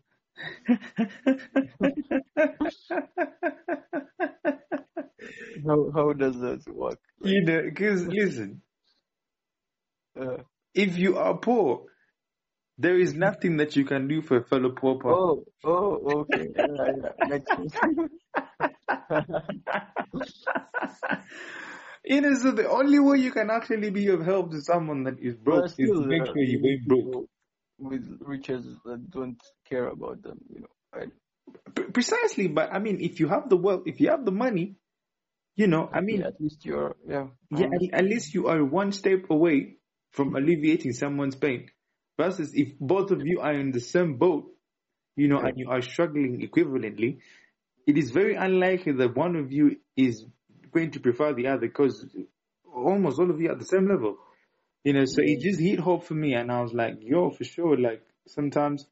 [5.67, 8.61] how how does that work you know, because listen,
[10.21, 10.39] uh,
[10.75, 11.87] if you are poor,
[12.79, 15.14] there is nothing that you can do for a fellow poor person.
[15.14, 17.09] oh oh okay yeah, yeah.
[17.25, 17.75] Makes sense.
[22.05, 25.18] you know, so the only way you can actually be of help to someone that
[25.20, 27.27] is broke is to make uh, sure you many ain't broke.
[27.79, 30.66] with riches that don't care about them, you know.
[30.95, 31.11] Right?
[31.75, 34.77] P- precisely, but I mean, if you have the wealth, if you have the money,
[35.57, 37.29] you know, I mean, Yeah, at least you're yeah.
[37.51, 39.77] Yeah, at, at least you are one step away
[40.12, 41.68] from alleviating someone's pain.
[42.17, 44.47] Versus if both of you are in the same boat,
[45.17, 47.19] you know, and you are struggling equivalently,
[47.87, 50.25] it is very unlikely that one of you is
[50.73, 52.07] going to prefer the other because
[52.75, 54.17] almost all of you are at the same level.
[54.85, 57.45] You know, so it just hit home for me, and I was like, yo, for
[57.45, 57.77] sure.
[57.79, 58.87] Like sometimes,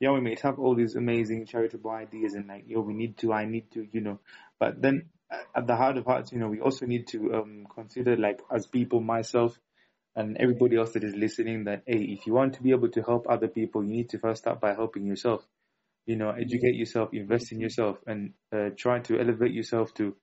[0.00, 3.32] yeah, we may have all these amazing charitable ideas, and like, yo, we need to,
[3.32, 4.18] I need to, you know,
[4.58, 5.10] but then
[5.54, 8.66] at the heart of hearts, you know, we also need to um, consider, like, as
[8.66, 9.58] people, myself,
[10.16, 13.02] and everybody else that is listening, that hey, if you want to be able to
[13.02, 15.46] help other people, you need to first start by helping yourself.
[16.06, 20.16] You know, educate yourself, invest in yourself, and uh, try to elevate yourself to,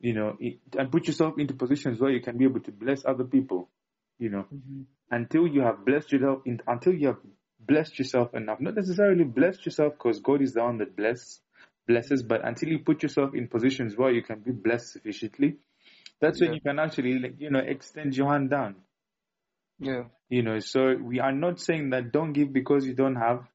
[0.00, 3.04] you know, i- and put yourself into positions where you can be able to bless
[3.04, 3.70] other people.
[4.18, 4.86] You know, Mhm.
[5.10, 7.18] until you have blessed yourself, in, until you have
[7.60, 11.40] blessed yourself enough, not necessarily blessed yourself because God is the one that blesses,
[11.88, 15.56] blesses, but until you put yourself in positions where you can be blessed sufficiently,
[16.20, 18.76] that's when you can actually, like, you know, extend your hand down.
[19.78, 20.04] Yeah.
[20.28, 23.46] You know, so we are not saying that don't give because you don't have,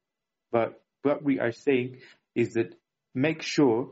[0.52, 1.98] but what we are saying
[2.34, 2.74] is that
[3.14, 3.90] make sure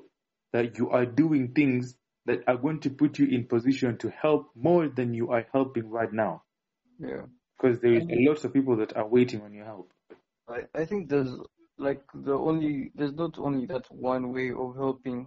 [0.52, 1.94] that you are doing things
[2.26, 5.90] that are going to put you in position to help more than you are helping
[5.90, 6.42] right now.
[6.98, 7.22] Yeah.
[7.60, 9.90] Because there is a lot of people that are waiting on your help.
[10.48, 11.30] I, I think there's
[11.78, 15.26] like the only there's not only that one way of helping.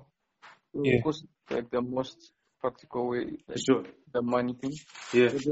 [0.74, 0.96] Yeah.
[0.98, 2.32] Of course, like the most
[2.62, 3.84] practical way, like Sure.
[4.14, 4.72] the money thing.
[5.14, 5.30] Yeah.
[5.30, 5.48] There's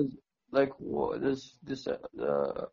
[0.52, 0.72] like
[1.22, 2.66] there's this uh, uh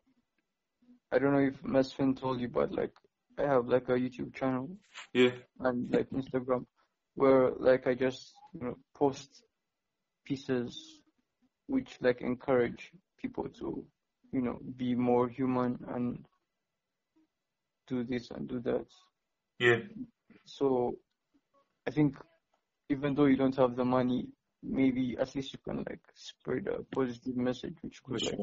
[1.11, 2.93] I don't know if Mesfin told you, but like
[3.37, 4.69] I have like a YouTube channel
[5.13, 5.31] Yeah.
[5.59, 6.65] and like Instagram
[7.15, 9.43] where like I just you know post
[10.25, 11.01] pieces
[11.67, 13.85] which like encourage people to
[14.31, 16.25] you know be more human and
[17.87, 18.85] do this and do that.
[19.59, 19.79] Yeah.
[20.45, 20.97] So
[21.87, 22.15] I think
[22.89, 24.27] even though you don't have the money,
[24.67, 28.39] maybe at least you can like spread a positive message which could like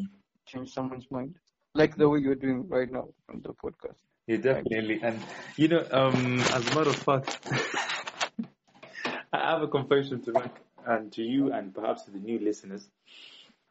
[0.46, 1.36] change someone's mind.
[1.74, 3.96] Like the way you're doing right now on the podcast.
[4.26, 5.00] Yeah, definitely.
[5.02, 5.20] And
[5.56, 7.38] you know, um, as a matter of fact,
[9.32, 10.52] I have a confession to make,
[10.86, 12.88] and to you, and perhaps to the new listeners.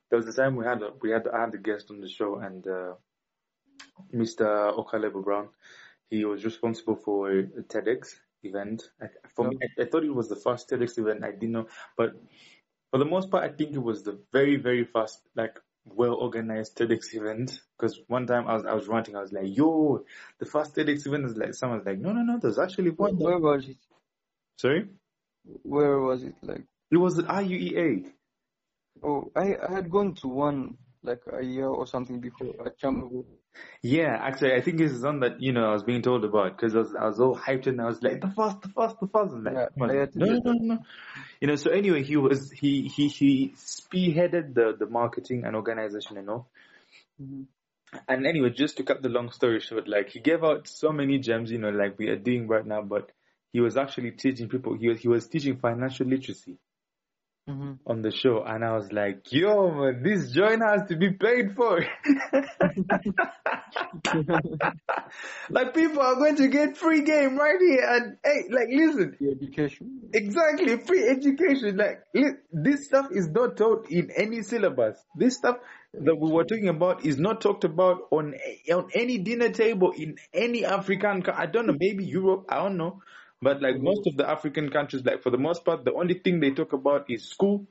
[0.10, 2.10] There was a time we had a, we had I had a guest on the
[2.10, 2.94] show, and uh,
[4.14, 4.76] Mr.
[4.78, 5.50] Okalebo Brown,
[6.10, 8.84] he was responsible for TEDx event.
[9.02, 11.24] I, for me, I, I thought it was the first TEDx event.
[11.24, 11.68] I didn't know,
[11.98, 12.14] but
[12.92, 16.78] for the most part, I think it was the very, very first, like, well organized
[16.78, 17.60] TEDx event.
[17.78, 20.06] Because one time I was, I was ranting, I was like, yo,
[20.40, 23.18] the first TEDx event is like, someone's like, no, no, no, there's actually one.
[23.18, 23.78] Where was it?
[24.58, 24.88] Sorry?
[25.64, 26.36] Where was it?
[26.42, 28.12] Like It was at IUEA.
[29.04, 33.26] oh, I I had gone to one like a year or something before at Kyambogo.
[33.82, 36.58] Yeah, actually, I think it's the one that, you know, I was being told about
[36.58, 39.00] because I was, I was all hyped and I was like, the first, the first,
[39.00, 39.34] the first.
[39.34, 39.90] I'm like, Yeah, come.
[39.90, 40.80] I had no, no, no, no.
[41.42, 46.18] You know, so anyway, he was, he, he, he spearheaded the, the marketing and organization
[46.18, 46.50] and all.
[47.22, 47.46] Mhm.
[48.08, 51.20] And anyway, just to cut the long story short, like he gave out so many
[51.20, 53.12] gems, you know, like we are doing right now, but
[53.52, 56.58] he was actually teaching people, he was, he was teaching financial literacy
[57.50, 57.80] Mhm.
[57.86, 58.42] on the show.
[58.44, 61.82] And I was like, yo, man, this joint has to be paid for.
[65.50, 67.86] like people are going to get free game right here.
[67.86, 70.00] And hey, like listen, The education.
[70.14, 71.76] Exactly, free education.
[71.78, 74.98] Like li- this stuff is not taught in any syllabus.
[75.16, 75.58] This stuff
[75.94, 78.36] that we were talking about is not talked about on
[78.74, 81.24] on any dinner table in any African.
[81.34, 82.46] I don't know, maybe Europe.
[82.50, 83.02] I don't know,
[83.44, 83.86] but like mm-hmm.
[83.86, 86.74] most of the African countries, like for the most part, the only thing they talk
[86.74, 87.68] about is school.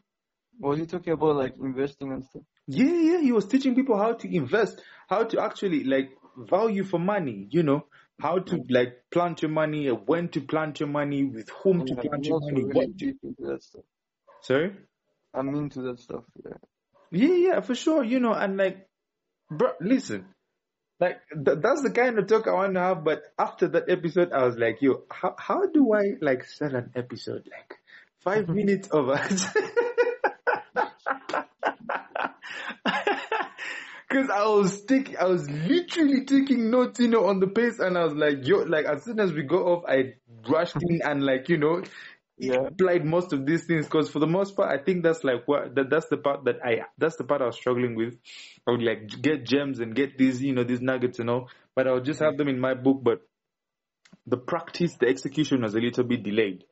[0.61, 2.43] Was he talking about like investing and stuff?
[2.67, 6.99] Yeah, yeah, he was teaching people how to invest, how to actually like value for
[6.99, 7.49] money.
[7.51, 7.87] You know,
[8.21, 8.73] how to mm-hmm.
[8.73, 12.01] like plant your money, uh, when to plant your money, with whom to mm-hmm.
[12.01, 13.07] plant I'm your money, really what to.
[13.07, 13.85] into that stuff.
[14.43, 14.77] Sorry.
[15.35, 16.25] I'm into that stuff.
[16.45, 16.53] Yeah.
[17.11, 18.05] Yeah, yeah, for sure.
[18.05, 18.89] You know, and like,
[19.51, 20.27] bro, listen,
[21.03, 23.03] like th- that's the kind of talk I want to have.
[23.03, 26.93] But after that episode, I was like, yo, how how do I like sell an
[26.95, 27.49] episode?
[27.51, 27.75] Like
[28.21, 28.55] five mm-hmm.
[28.55, 29.47] minutes of us.
[34.13, 37.97] Cause I was taking, I was literally taking notes, you know, on the pace, and
[37.97, 40.15] I was like, yo, like as soon as we go off, I
[40.49, 41.83] rushed in and like, you know,
[42.43, 42.67] Yeah.
[42.67, 45.75] applied most of these things because for the most part, I think that's like what
[45.77, 48.17] that, that's the part that I that's the part I was struggling with.
[48.67, 51.87] I would like get gems and get these you know these nuggets and all, but
[51.87, 53.01] I would just have them in my book.
[53.03, 53.23] But
[54.27, 56.65] the practice, the execution was a little bit delayed.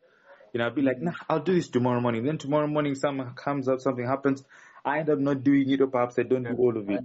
[0.53, 2.25] You know, I'd be like, nah, I'll do this tomorrow morning.
[2.25, 4.43] Then tomorrow morning, something comes up, something happens.
[4.85, 7.01] I end up not doing it, or perhaps I don't do all of it.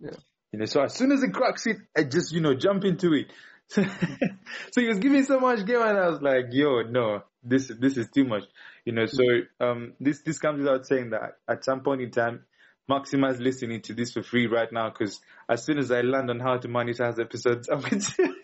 [0.00, 0.10] Yeah.
[0.52, 3.12] You know, so as soon as it cracks it, I just, you know, jump into
[3.14, 3.32] it.
[3.68, 7.96] so he was giving so much game and I was like, yo, no, this, this
[7.96, 8.44] is too much.
[8.84, 9.24] You know, so,
[9.60, 12.44] um, this, this comes without saying that at some point in time,
[12.88, 16.28] Maxima is listening to this for free right now because as soon as I land
[16.28, 18.34] on how to monetize episodes, I'm going to...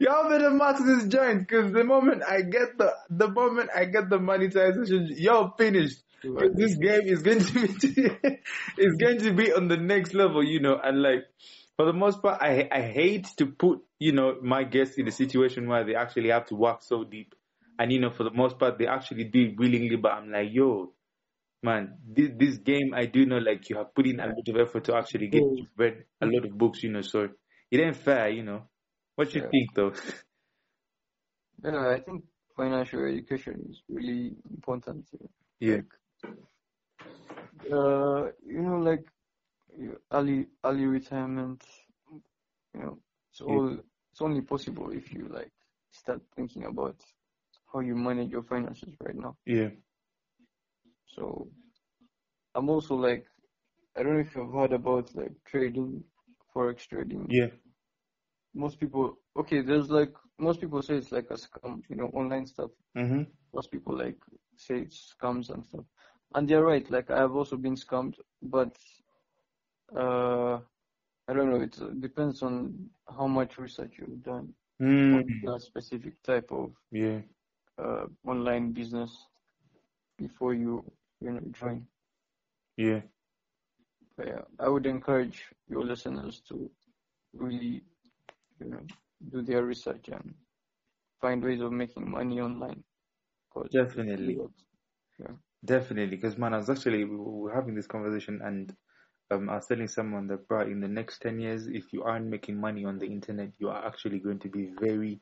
[0.00, 4.08] Y'all better max this joint because the moment I get the, the moment I get
[4.08, 6.02] the monetization, y'all finished.
[6.22, 8.40] This game is going to be
[8.78, 11.24] is going to be on the next level, you know, and like
[11.76, 15.12] for the most part, I I hate to put you know my guests in a
[15.12, 17.34] situation where they actually have to work so deep,
[17.78, 20.48] and you know for the most part they actually do it willingly, but I'm like,
[20.52, 20.94] yo,
[21.62, 24.56] man, this this game I do know like you have put in a lot of
[24.56, 25.66] effort to actually get Mm.
[25.76, 27.28] read a lot of books, you know, so
[27.70, 28.68] it ain't fair, you know.
[29.16, 29.50] What you Yeah.
[29.50, 29.92] think though?
[31.62, 32.24] Yeah, I think
[32.56, 35.08] financial education is really important.
[35.60, 35.80] yeah,
[37.70, 39.06] Uh, you know, like
[40.12, 41.64] early early retirement.
[42.74, 42.98] You know,
[43.30, 43.68] it's all
[44.12, 45.52] it's only possible if you like
[45.90, 46.96] start thinking about
[47.72, 49.36] how you manage your finances right now.
[49.46, 49.70] yeah,
[51.06, 51.48] So
[52.54, 53.26] I'm also like,
[53.96, 56.04] I don't know if you've heard about like trading,
[56.54, 57.34] forex trading.
[57.34, 57.48] yeah,
[58.54, 62.46] Most people, okay, there's like most people say it's like a scam, you know, online
[62.46, 62.70] stuff.
[62.94, 64.18] mhm, Most people like
[64.56, 65.84] say it's scams and stuff,
[66.34, 66.88] and they're right.
[66.90, 68.76] Like I have also been scammed, but
[69.94, 70.58] Uh,
[71.28, 71.60] I don't know.
[71.60, 75.10] It depends on how much research you've done Mm.
[75.10, 77.22] on that specific type of Yeah.
[77.78, 79.28] uh, online business
[80.18, 80.84] before you
[81.20, 81.86] you know join.
[82.76, 83.02] Yeah.
[84.16, 86.70] But yeah, I would encourage your listeners to
[87.32, 87.84] really
[88.58, 88.82] you know
[89.30, 90.34] do their research and
[91.20, 92.84] find ways of making money online.
[93.70, 94.42] Definitely.
[95.18, 95.34] good.
[95.64, 96.16] Definitely.
[96.16, 98.74] Because man, I was actually we were having this conversation and
[99.30, 102.26] um, I was telling someone that, bro, in the next 10 years, if you aren't
[102.26, 105.20] making money on the internet, you are actually going to be very,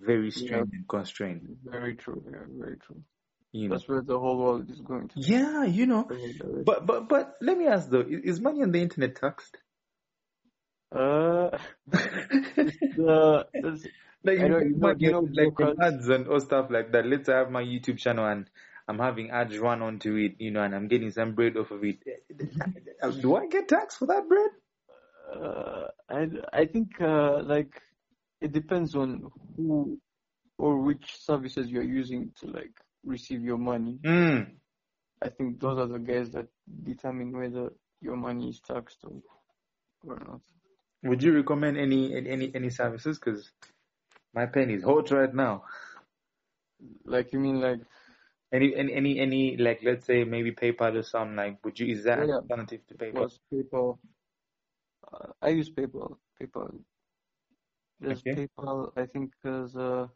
[0.00, 1.56] very strained and constrained.
[1.64, 2.24] Very true.
[2.30, 3.02] Yeah, very true.
[3.52, 3.74] You know.
[3.76, 5.20] That's where the whole world is going to.
[5.20, 6.08] Yeah, you know.
[6.64, 9.58] But but but let me ask though, is money on the internet taxed?
[10.90, 11.50] Uh,
[11.86, 13.90] the, the
[14.24, 14.76] Like you know- you
[15.10, 17.06] know- know like ads and all stuff like that.
[17.06, 18.48] Let's say I have my YouTube channel and
[18.86, 21.82] I'm having ads run onto it, you know, and I'm getting some bread off of
[21.84, 21.98] it.
[23.20, 24.50] Do I get taxed for that bread?
[25.34, 27.80] Uh, I I think uh, like
[28.40, 29.98] it depends on who
[30.58, 32.72] or which services you're using to like
[33.04, 33.98] receive your money.
[34.04, 34.52] Mm.
[35.22, 36.46] I think those are the guys that
[36.82, 39.22] determine whether your money is taxed or
[40.06, 40.40] or not.
[41.04, 43.18] Would you recommend any any any services?
[43.18, 43.50] Because
[44.34, 45.64] my pen is hot right now.
[47.04, 47.80] Like you mean like
[48.54, 51.64] Any any any any like let's say maybe PayPal or something like.
[51.64, 52.40] Would you is that Yeah.
[52.50, 53.14] alternative to PayPal?
[53.20, 53.98] was PayPal?
[55.12, 56.18] Uh, I use PayPal.
[56.40, 56.84] PayPal.
[58.00, 58.36] There's Okay.
[58.36, 58.92] PayPal.
[58.96, 60.08] I think there's uh,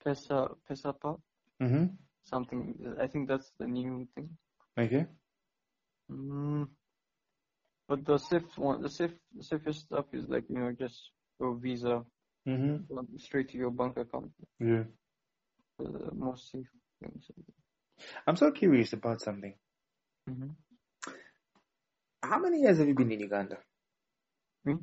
[0.00, 1.20] Pesa Pesapal
[1.60, 1.96] Mm-hmm.
[2.24, 2.96] something.
[3.00, 4.36] I think that's the new thing.
[4.78, 5.06] Okay.
[6.10, 6.64] Mm.
[7.88, 11.54] But the safe one, the safe, the safest stuff is like you know just your
[11.56, 12.04] Visa
[12.46, 12.84] Mm-hmm.
[13.18, 14.32] straight to your bank account.
[14.60, 14.84] Yeah.
[16.14, 16.68] Most safe
[17.02, 17.30] things.
[18.26, 19.54] I'm so curious about something.
[20.28, 20.48] Mm-hmm.
[22.22, 23.56] How many years have you been in Uganda?
[24.64, 24.74] Me?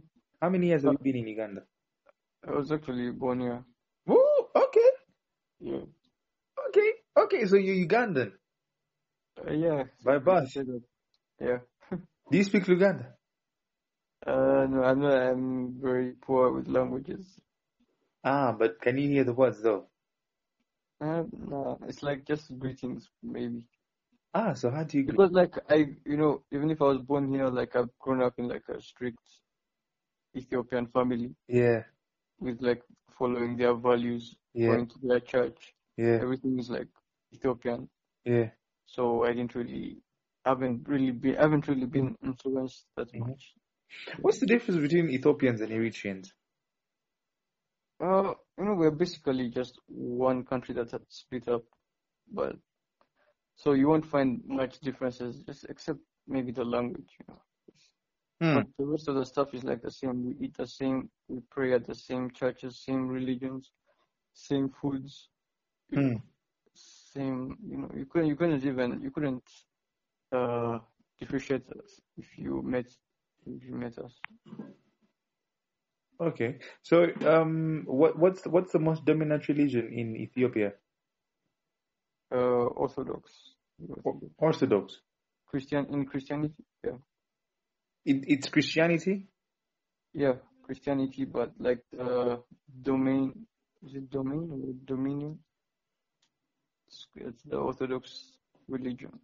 [0.42, 1.62] How many years have you been in Uganda?
[2.48, 3.64] I was actually born here.
[4.08, 4.90] Oh, okay,
[5.60, 5.86] Yeah.
[6.70, 7.46] okay, okay.
[7.46, 8.32] So you're Ugandan.
[9.40, 9.84] Uh, yeah.
[10.04, 10.56] By birth.
[11.40, 11.60] Yeah.
[12.32, 13.14] Do you speak Luganda?
[14.26, 15.14] Uh, no, I'm not.
[15.18, 17.26] I'm very poor with languages.
[18.24, 19.88] Ah, but can you hear the words though?
[21.00, 23.64] Uh, no, it's like just greetings, maybe.
[24.34, 25.08] Ah, so how do you?
[25.08, 28.38] Because like I, you know, even if I was born here, like I've grown up
[28.38, 29.42] in like a strict
[30.38, 31.84] Ethiopian family Yeah,
[32.40, 32.84] with like
[33.18, 35.74] following their values, yeah, going to their church.
[35.98, 36.88] yeah, Everything is like
[37.34, 37.90] Ethiopian.
[38.26, 38.52] yeah.
[38.86, 40.02] So I didn't really,
[40.46, 43.28] haven't really been, haven't really been influenced that Mhm.
[43.28, 43.56] much.
[44.22, 46.34] What's the difference between Ethiopians and Eritreans?
[48.00, 51.64] Uh, you know, we're basically just one country that's split up,
[52.32, 52.56] but
[53.56, 57.42] so you won't find much differences, just except maybe the language, you know.
[58.42, 58.60] Hmm.
[58.60, 60.26] But the rest of the stuff is like the same.
[60.26, 63.72] We eat the same, we pray at the same churches, same religions,
[64.34, 65.30] same foods,
[65.94, 66.18] Hmm.
[66.74, 67.58] same.
[67.70, 69.44] You know, you couldn't, you couldn't even, you couldn't
[70.32, 70.80] uh
[71.20, 72.88] differentiate us if you met,
[73.46, 74.20] if you met us.
[76.20, 76.60] Okay.
[76.82, 80.74] So, um, what what's what's the most dominant religion in Ethiopia?
[82.32, 83.32] Uh, Orthodox,
[84.38, 85.00] Orthodox.
[85.46, 86.98] Christian in Christianity, yeah,
[88.06, 89.28] It, it's Christianity.
[90.14, 92.42] yeah, Christianity, but like the
[92.82, 93.48] domain,
[93.86, 95.40] is it domain or dominion?
[96.88, 98.34] It's, it's the Orthodox
[98.68, 99.20] religion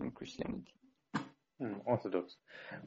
[0.00, 0.74] in Christianity.
[1.60, 2.36] Hmm, Orthodox.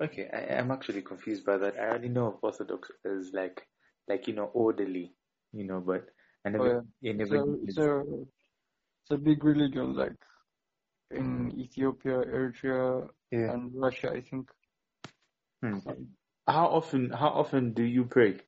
[0.02, 1.78] Okay, I, I'm actually confused by that.
[1.80, 3.66] I only know of Orthodox as like,
[4.08, 5.14] like you know, orderly,
[5.54, 6.08] you know, but
[6.46, 7.38] I never, Oh, I It's never.
[7.42, 10.16] a, it's a, it's a big religion, like
[11.12, 13.52] in Ethiopia, Eritrea, yeah.
[13.54, 14.50] and Russia, I think.
[15.62, 15.80] Hmm.
[16.48, 17.10] How often?
[17.12, 18.40] How often do you pray?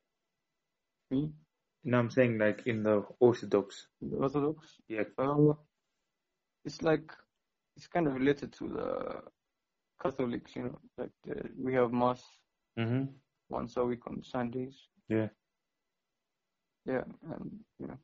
[1.11, 1.32] Me,
[1.84, 3.88] No, I'm saying like in the Orthodox.
[4.01, 4.76] the Orthodox.
[4.88, 5.03] Yeah.
[5.18, 5.53] Uh,
[6.65, 7.11] it's like
[7.76, 9.22] it's kind of related to the
[10.02, 12.24] Catholics, you know, like the, we have mass
[12.78, 13.06] Mm-hmm.
[13.50, 14.88] once a week on Sundays.
[15.10, 15.30] Yeah.
[16.86, 17.98] Yeah, and you know,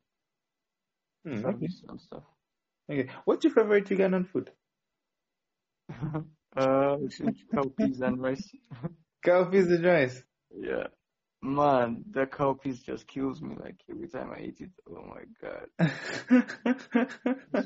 [1.26, 1.40] okay.
[1.40, 2.24] service and stuff.
[2.90, 3.08] Okay.
[3.24, 4.50] What's your favorite Ugandan food?
[6.56, 6.96] uh,
[7.52, 8.54] cowpeas and rice.
[9.24, 10.22] Cow peas and rice.
[10.50, 10.88] Yeah,
[11.44, 13.54] man, the cowpeas just kills me.
[13.58, 15.68] Like every time I eat it, oh my god,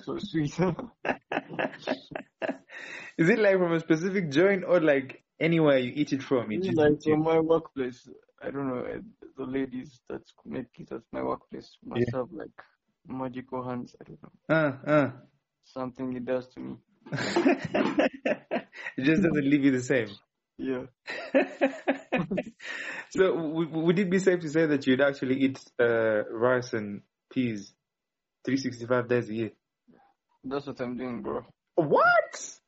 [0.04, 0.58] so sweet.
[3.18, 6.50] Is it like from a specific joint or like anywhere you eat it from?
[6.52, 8.08] It It's like from my workplace,
[8.42, 8.98] I don't know, uh,
[9.36, 12.18] the ladies that make it at my workplace must Yeah.
[12.18, 12.50] have like
[13.06, 13.94] magical hands.
[14.00, 15.10] I don't know, Uh, uh.
[15.64, 16.76] something it does to me.
[17.12, 20.08] it just doesn't leave you the same.
[20.58, 20.86] Yeah.
[23.10, 27.02] so w- would it be safe to say that you'd actually eat uh, rice and
[27.30, 27.72] peas
[28.44, 29.50] 365 days a year?
[30.44, 31.44] That's what I'm doing, bro.
[31.76, 32.58] What?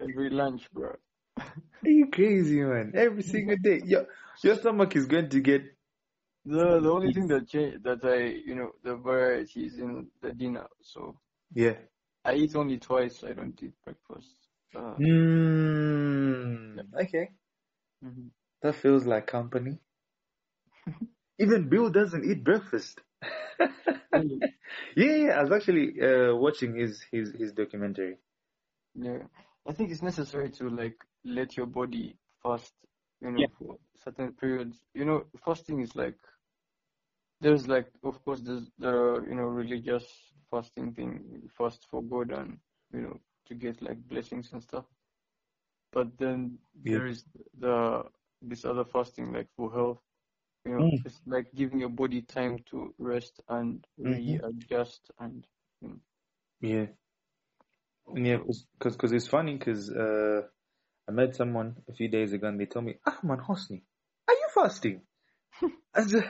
[0.00, 0.94] Every lunch, bro.
[1.38, 1.46] Are
[1.90, 2.92] you crazy, man?
[2.94, 4.06] Every single day, your
[4.42, 5.62] your stomach is going to get.
[6.44, 10.32] The the only thing that change that I you know the variety is in the
[10.32, 10.66] dinner.
[10.82, 11.16] So
[11.54, 11.74] Yeah.
[12.24, 13.24] I eat only twice.
[13.24, 14.41] I don't eat breakfast.
[14.98, 15.04] Mm,
[16.94, 17.32] okay.
[18.00, 18.30] mhm.
[18.62, 19.80] That feels like company.
[21.38, 23.00] Even Bill doesn't eat breakfast.
[24.12, 24.42] Really?
[24.96, 25.38] yeah, yeah.
[25.38, 28.18] I was actually uh, watching his his his documentary.
[28.94, 29.24] Yeah,
[29.66, 32.74] I think it's necessary to like let your body fast,
[33.20, 33.46] you know, Yeah.
[33.58, 34.80] for certain periods.
[34.94, 36.18] You know, fasting is like
[37.40, 40.06] there's like of course there's the you know religious
[40.50, 42.58] fasting thing, fast for God and
[42.92, 44.84] you know to get like blessings and stuff.
[45.92, 46.92] But then Yeah.
[46.92, 47.24] there is
[47.58, 48.04] the
[48.42, 49.98] this other fasting like for health.
[50.64, 51.04] You know, Mm.
[51.04, 54.38] it's like giving your body time to rest and Mhm.
[54.38, 55.46] readjust and
[55.80, 56.00] you know,
[56.60, 56.86] Yeah,
[58.14, 58.36] yeah.
[58.38, 60.42] Because because it's funny because uh,
[61.08, 63.82] I met someone a few days ago and they told me, Ah, man, Hosni,
[64.28, 65.02] are you fasting?
[65.96, 66.26] Just-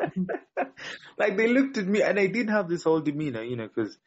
[1.18, 3.98] like they looked at me and I didn't have this whole demeanor, you know, because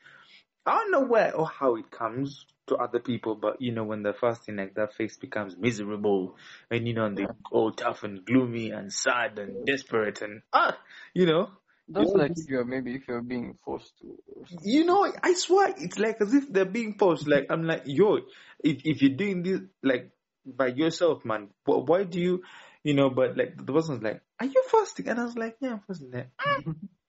[0.65, 4.03] I don't know where or how it comes to other people, but you know, when
[4.03, 6.37] they're fasting, like that face becomes miserable
[6.71, 10.77] and you know, and they all tough and gloomy and sad and desperate and ah,
[11.13, 11.49] you know.
[11.87, 14.17] That's like if you're maybe if you're being forced to.
[14.63, 17.27] You know, I swear, it's like as if they're being forced.
[17.27, 18.17] Like I'm like, yo,
[18.63, 20.11] if if you're doing this like
[20.45, 22.43] by yourself, man, why do you,
[22.83, 23.11] you know?
[23.11, 25.09] But like the person's like, are you fasting?
[25.09, 26.11] And I was like, yeah, I'm fasting.
[26.11, 26.75] Like, "Mm,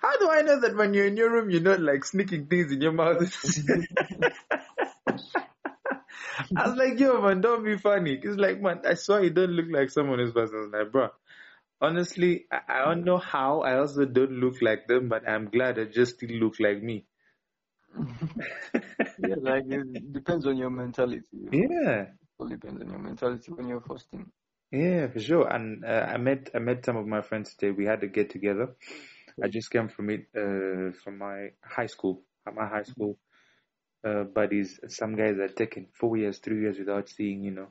[0.00, 2.72] How do I know that when you're in your room, you're not like sneaking things
[2.72, 3.20] in your mouth?
[6.56, 8.18] I was like, yo, man, don't be funny.
[8.22, 11.10] It's like, man, I swear you don't look like someone who's was like, bro,
[11.80, 13.60] honestly, I, I don't know how.
[13.62, 17.06] I also don't look like them, but I'm glad I just still look like me.
[19.18, 21.50] Yeah, like it depends on your mentality.
[21.50, 24.32] Yeah, It all depends on your mentality when you're fasting.
[24.70, 25.48] yeah, for sure.
[25.48, 27.72] And uh, I met I met some of my friends today.
[27.72, 28.76] We had to get together.
[29.42, 32.22] I just came from it uh, from my high school.
[32.52, 33.18] My high school
[34.04, 37.68] uh, buddies, some guys had taken four years, three years without seeing, you know.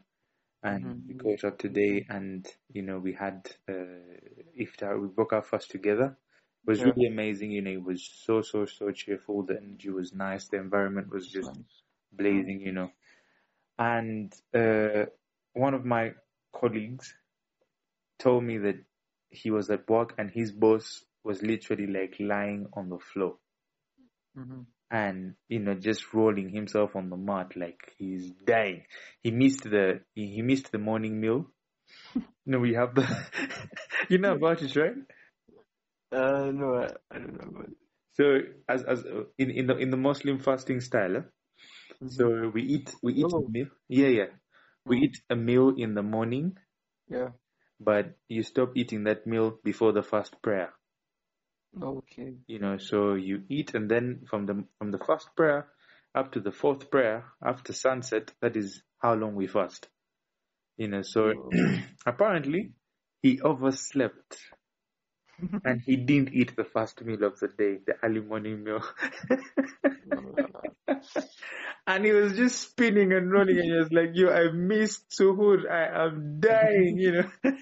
[0.64, 1.24] And we Mhm.
[1.24, 4.18] caught up today, and you know we had uh,
[4.60, 5.02] iftar.
[5.02, 6.18] We broke our fast together.
[6.66, 6.86] It was Yeah.
[6.86, 7.52] really amazing.
[7.52, 9.44] You know, it was so so so cheerful.
[9.44, 10.48] The energy was nice.
[10.50, 11.52] The environment was just
[12.12, 12.92] blazing, you know.
[13.80, 15.06] And uh,
[15.54, 16.14] one of my
[16.54, 17.16] colleagues
[18.20, 18.78] told me that
[19.30, 23.38] he was at work and his boss was literally like lying on the floor
[24.36, 24.66] Mhm.
[24.92, 28.84] and you know just rolling himself on the mat like he's dying.
[29.22, 31.48] He missed the he, he missed the morning meal.
[32.16, 33.06] you know we have the
[34.10, 34.96] you know about it, right?
[36.12, 37.52] Uh, no, I, I don't know.
[37.52, 37.70] But
[38.14, 41.22] So as as uh, in in the in the Muslim fasting style, eh?
[42.08, 43.52] so we eat we eat a Oh.
[43.52, 43.68] meal.
[43.88, 44.32] Yeah, yeah.
[44.88, 45.06] We Mm.
[45.06, 46.58] eat a meal in the morning
[47.10, 47.32] yeah,
[47.80, 50.74] but you stop eating that meal before the first prayer.
[51.82, 52.36] Okay.
[52.48, 55.68] You know, so you eat and then from the from the first prayer
[56.16, 59.88] up to the fourth prayer after sunset, that is how long we fast.
[60.78, 61.50] You know, so Oh.
[62.06, 62.72] apparently
[63.22, 64.38] he overslept
[65.66, 68.84] and he didn't eat the first meal of the day, the early morning meal.
[71.88, 75.70] and he was just spinning and rolling and he was like, yo, I missed suhoor.
[75.70, 77.30] I am dying, you know.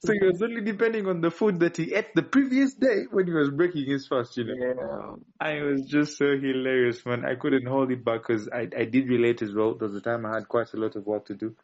[0.00, 3.26] so he was only depending on the food that he ate the previous day when
[3.26, 4.56] he was breaking his fast, you know.
[4.56, 5.14] yeah.
[5.40, 7.24] And it was just so hilarious, man.
[7.24, 9.74] I couldn't hold it back because I, I did relate as well.
[9.74, 11.56] There was a time I had quite a lot of work to do.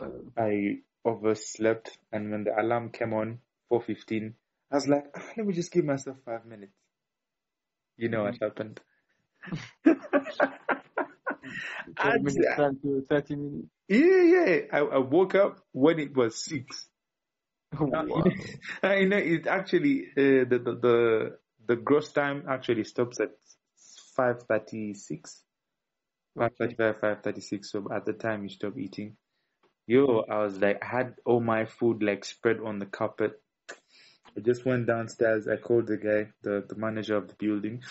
[0.00, 3.40] Uh, I overslept and when the alarm came on,
[3.72, 4.34] 4.15,
[4.70, 6.72] I was like, ah, let me just give myself five minutes.
[7.96, 8.80] You know what happened?
[9.84, 9.94] ten
[11.98, 13.68] I'd- minutes time to thirty minutes.
[13.88, 14.60] Yeah, yeah.
[14.72, 16.88] I, I woke up when it was six.
[18.82, 23.30] I know it actually uh, the, the the the gross time actually stops at
[24.16, 25.42] five thirty six.
[26.36, 27.70] Five thirty five, five thirty six.
[27.72, 29.16] So at the time you stop eating.
[29.86, 33.40] Yo, I was like, I had all my food like spread on the carpet.
[34.36, 35.46] I just went downstairs.
[35.46, 37.82] I called the guy, the the manager of the building.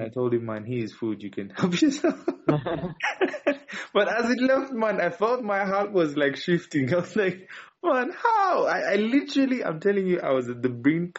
[0.00, 1.22] I told him, man, here's food.
[1.22, 2.24] You can help yourself.
[2.46, 6.94] but as it left, man, I felt my heart was like shifting.
[6.94, 7.48] I was like,
[7.82, 8.66] man, how?
[8.66, 11.18] I, I literally, I'm telling you, I was at the brink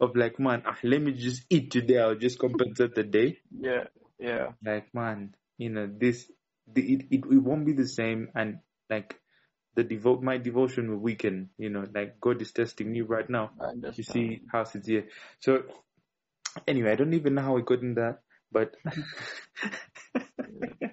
[0.00, 1.98] of like, man, ah, let me just eat today.
[1.98, 3.38] I'll just compensate the day.
[3.50, 3.84] yeah,
[4.18, 4.48] yeah.
[4.64, 6.30] Like, man, you know, this,
[6.72, 8.28] the, it, it, it won't be the same.
[8.34, 9.20] And like
[9.74, 11.50] the devote my devotion will weaken.
[11.58, 13.50] You know, like God is testing me right now.
[13.94, 15.08] You see how sincere.
[15.40, 15.62] So
[16.66, 18.74] anyway, I don't even know how we got in that, but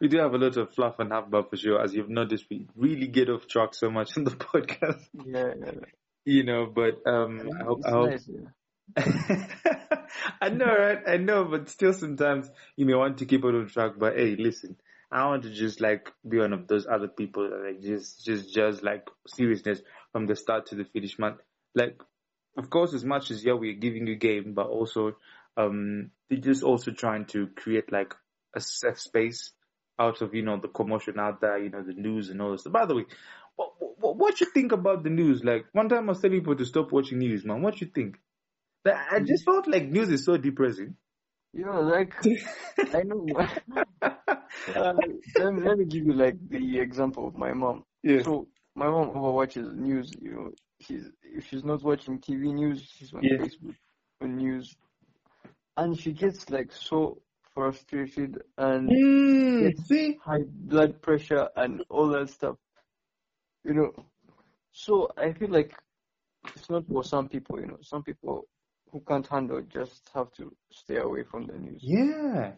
[0.00, 1.82] we do have a lot of fluff and half for sure.
[1.82, 5.72] As you've noticed, we really get off track so much in the podcast, Yeah, yeah.
[6.24, 6.66] you know.
[6.66, 8.48] But um, I hope, I hope nice, yeah.
[10.40, 10.98] I know, right?
[11.06, 13.92] I know, but still, sometimes you may want to keep it on track.
[13.98, 14.76] But hey, listen,
[15.10, 18.54] I want to just like be one of those other people that like just, just,
[18.54, 19.80] just like seriousness
[20.12, 21.36] from the start to the finish, man.
[21.74, 22.00] Like,
[22.56, 25.16] of course, as much as yeah, we're giving you game, but also,
[25.56, 28.14] um, they're just also trying to create like
[28.54, 29.52] a safe space
[29.98, 32.62] out of you know the commotion out there, you know, the news and all this.
[32.62, 33.04] By the way,
[33.56, 35.42] what, what, what you think about the news?
[35.44, 37.62] Like one time I was telling people to stop watching news, man.
[37.62, 38.16] What you think?
[38.86, 40.96] I just felt like news is so depressing.
[41.52, 42.14] You know, like
[42.94, 43.26] I know.
[44.02, 44.92] uh,
[45.36, 47.84] let, me, let me give you like the example of my mom.
[48.02, 48.22] Yeah.
[48.22, 50.12] So my mom overwatches news.
[50.20, 53.38] You know, she's if she's not watching TV news, she's on Yeah.
[53.38, 53.74] Facebook
[54.20, 54.74] on news,
[55.76, 57.20] and she gets like so
[57.58, 59.00] frustrated and
[59.56, 60.20] Mm, see?
[60.24, 62.56] high blood pressure and all that stuff.
[63.64, 64.06] You know,
[64.72, 65.74] so I feel like
[66.54, 67.60] it's not for some people.
[67.60, 68.48] You know, some people
[68.92, 71.94] who can't handle just have to stay away from the news.
[71.94, 72.52] Yeah,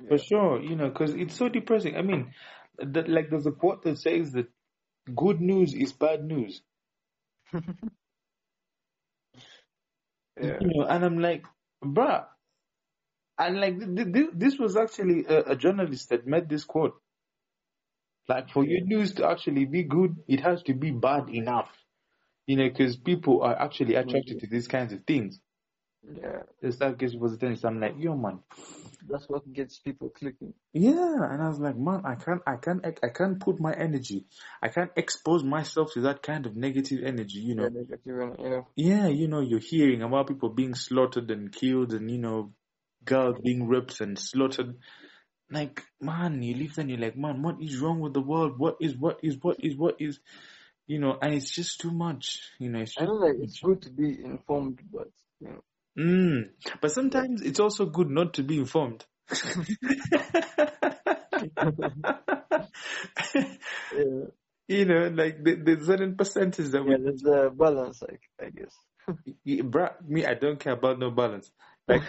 [0.00, 0.08] Yeah.
[0.08, 0.60] for sure.
[0.62, 1.96] You know, because it's so depressing.
[1.96, 2.34] I mean,
[2.78, 4.48] the, like there's a quote that says that
[5.14, 6.62] good news is bad news.
[10.40, 10.60] Yeah.
[10.60, 11.44] You know, and I'm like,
[11.84, 12.26] bruh.
[13.38, 16.94] And like, th- th- this was actually a, a journalist that made this quote.
[18.28, 21.70] Like, for your news to actually be good, it has to be bad enough.
[22.46, 25.40] You know, because people are actually attracted to these kinds of things.
[26.14, 27.58] Yeah, It's that gets was the thing.
[27.64, 28.40] I'm like, yo, man.
[29.08, 30.54] that's what gets people clicking.
[30.72, 34.26] Yeah, and I was like, man, I can't, I can't, I can't put my energy,
[34.62, 37.64] I can't expose myself to that kind of negative energy, you know.
[37.64, 38.60] Yeah, negative yeah.
[38.76, 42.52] Yeah, you know, you're hearing about people being slaughtered and killed, and you know,
[43.06, 44.76] girls being raped and slaughtered.
[45.50, 48.58] Like, man, you live and you're like, man, what is wrong with the world?
[48.58, 50.18] What is, what is, what is, what is,
[50.86, 51.16] you know?
[51.22, 52.80] And it's just too much, you know.
[52.80, 55.08] It's I know like it's good to be informed, but
[55.40, 55.62] you know,
[55.98, 56.50] Mm.
[56.80, 59.04] But sometimes it's also good not to be informed.
[59.30, 59.38] yeah,
[64.68, 68.50] you know, like the, there's certain percentage that we yeah, there's a balance, like I
[68.50, 68.74] guess.
[69.44, 71.50] Yeah, bruh, me, I don't care about no balance.
[71.88, 72.02] Like,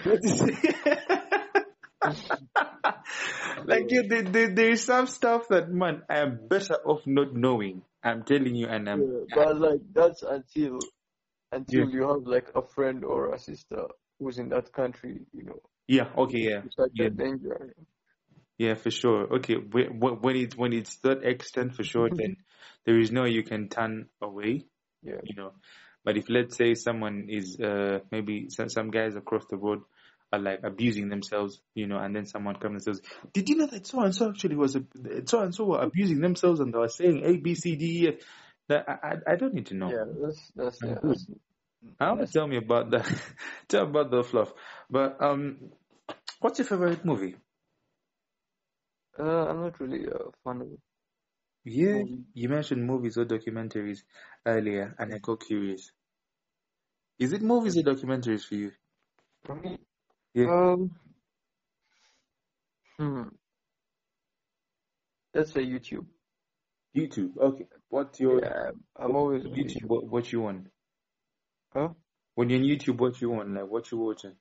[3.66, 7.36] like yeah, there, there, there is some stuff that man, I am better off not
[7.36, 7.84] knowing.
[8.04, 10.80] I'm telling you, and I'm Yeah, but like that's until
[11.52, 13.86] until you have like a friend or a sister
[14.20, 17.74] who's in that country, you know, yeah, okay, yeah, such yeah, danger.
[18.58, 19.36] yeah, for sure.
[19.36, 22.38] Okay, when when it's when it's that extent, for sure, then
[22.86, 24.66] there is no you can turn away.
[25.04, 25.54] Yeah, you know.
[26.08, 29.82] But if let's say someone is uh maybe some, some guys across the road
[30.34, 33.02] are like abusing themselves, you know, and then someone comes and says,
[33.34, 34.78] "Did you know that so and so actually was
[35.26, 38.10] so and so were abusing themselves and they were saying A B C D E
[38.10, 38.16] F?"
[38.70, 39.98] That I I I don't need to know.
[39.98, 41.02] yeah, that's that's yeah, good.
[41.04, 41.28] that's,
[42.00, 43.22] I want to tell me about the
[43.70, 44.54] tell about the fluff.
[44.90, 45.72] But um,
[46.42, 47.38] what's your favorite movie?
[49.20, 50.68] uh, I'm not really a fan of
[51.66, 52.26] Yeah, movies.
[52.34, 54.04] you mentioned movies or documentaries
[54.46, 55.92] earlier, and I got curious.
[57.20, 58.72] Is it movies or documentaries for you?
[59.44, 59.80] For me,
[60.34, 60.48] Yeah.
[60.48, 60.92] um,
[62.98, 63.28] hmm,
[65.34, 66.06] let's say YouTube.
[66.96, 67.38] YouTube.
[67.38, 67.68] Okay.
[67.90, 69.84] What's your Yeah, I'm always YouTube?
[69.84, 69.86] YouTube.
[69.88, 70.68] What, what you want?
[71.74, 71.94] Huh?
[72.36, 73.54] When you're on YouTube, what you want?
[73.54, 74.38] Like what you watching?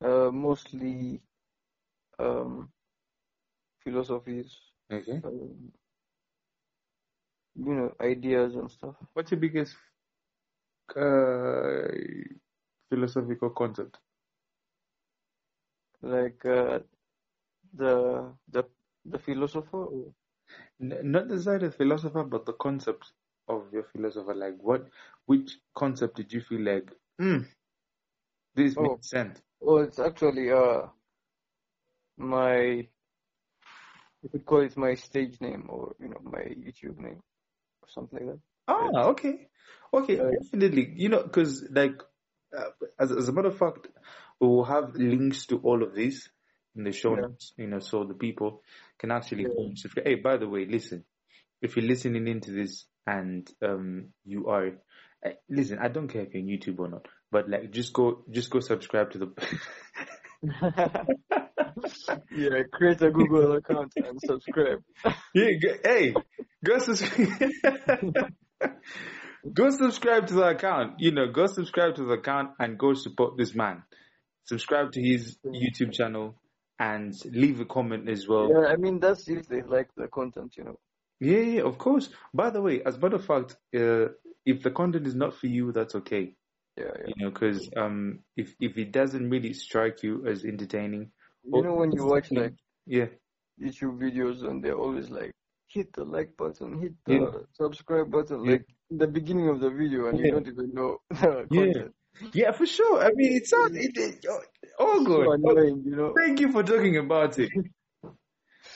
[0.00, 1.20] Uh, mostly
[2.18, 2.72] um
[3.82, 4.58] philosophies,
[4.90, 5.22] Okay.
[5.24, 5.72] um,
[7.54, 8.94] you know, ideas and stuff.
[9.14, 9.74] What's your biggest
[10.94, 11.88] uh,
[12.90, 13.98] philosophical concept?
[16.02, 16.80] Like uh,
[17.74, 18.64] the the
[19.04, 19.86] the philosopher.
[20.80, 23.12] N- not necessarily the philosopher, but the concept
[23.48, 24.34] of your philosopher.
[24.34, 24.86] Like what?
[25.26, 26.90] Which concept did you feel like?
[27.18, 27.42] Hmm.
[28.54, 29.40] This oh, makes sense.
[29.62, 30.86] oh, it's actually uh
[32.18, 32.86] my
[34.22, 37.20] you could call it my stage name or you know my YouTube name
[37.82, 38.40] or something like that.
[38.68, 39.08] Ah, Yeah.
[39.10, 39.48] okay,
[39.94, 40.92] okay, Uh, definitely.
[40.96, 42.02] You know, because like,
[42.56, 43.88] uh, as as a matter of fact,
[44.40, 46.30] we will have links to all of these
[46.76, 47.52] in the show yeah, notes.
[47.56, 48.62] You know, so the people
[48.98, 50.06] can actually yeah, go and subscribe.
[50.06, 51.04] Hey, by the way, listen,
[51.62, 54.68] if you're listening into this and um you are,
[55.24, 58.24] uh, listen, I don't care if you're on YouTube or not, but like, just go,
[58.30, 59.28] just go subscribe to the.
[62.30, 64.82] yeah, create a Google account and subscribe.
[65.34, 66.24] Yeah, g- hey,
[66.64, 67.42] go subscribe.
[69.52, 70.94] Go subscribe to the account.
[70.98, 73.82] You know, go subscribe to the account and go support this man.
[74.44, 76.36] Subscribe to his YouTube channel
[76.78, 78.48] and leave a comment as well.
[78.50, 80.78] Yeah, I mean that's if they like the content, you know.
[81.18, 82.10] Yeah, yeah, of course.
[82.34, 84.08] By the way, as a matter of fact, uh,
[84.44, 86.34] if the content is not for you, that's okay.
[86.76, 87.06] Yeah, yeah.
[87.06, 91.10] You know, because um, if if it doesn't really strike you as entertaining,
[91.44, 92.54] You know when you watch like
[92.84, 93.06] yeah,
[93.60, 95.32] YouTube videos and they're always like
[95.76, 97.30] hit the like button, hit the Yeah.
[97.52, 98.52] subscribe button, Yeah.
[98.52, 100.98] like in the beginning of the video and you don't even know
[101.50, 101.72] Yeah.
[101.72, 101.94] content.
[102.32, 103.00] yeah, for sure.
[103.02, 104.26] I mean, it sounds it, it,
[104.78, 105.28] oh, So good.
[105.44, 106.14] Oh, annoying, you know.
[106.18, 107.50] thank you for talking about it.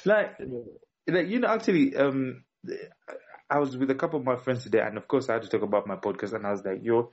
[0.05, 0.65] Like, Yeah.
[1.09, 2.45] like you know, actually, um,
[3.51, 5.49] I was with a couple of my friends today, and of course, I had to
[5.49, 7.13] talk about my podcast, and I was like, yo,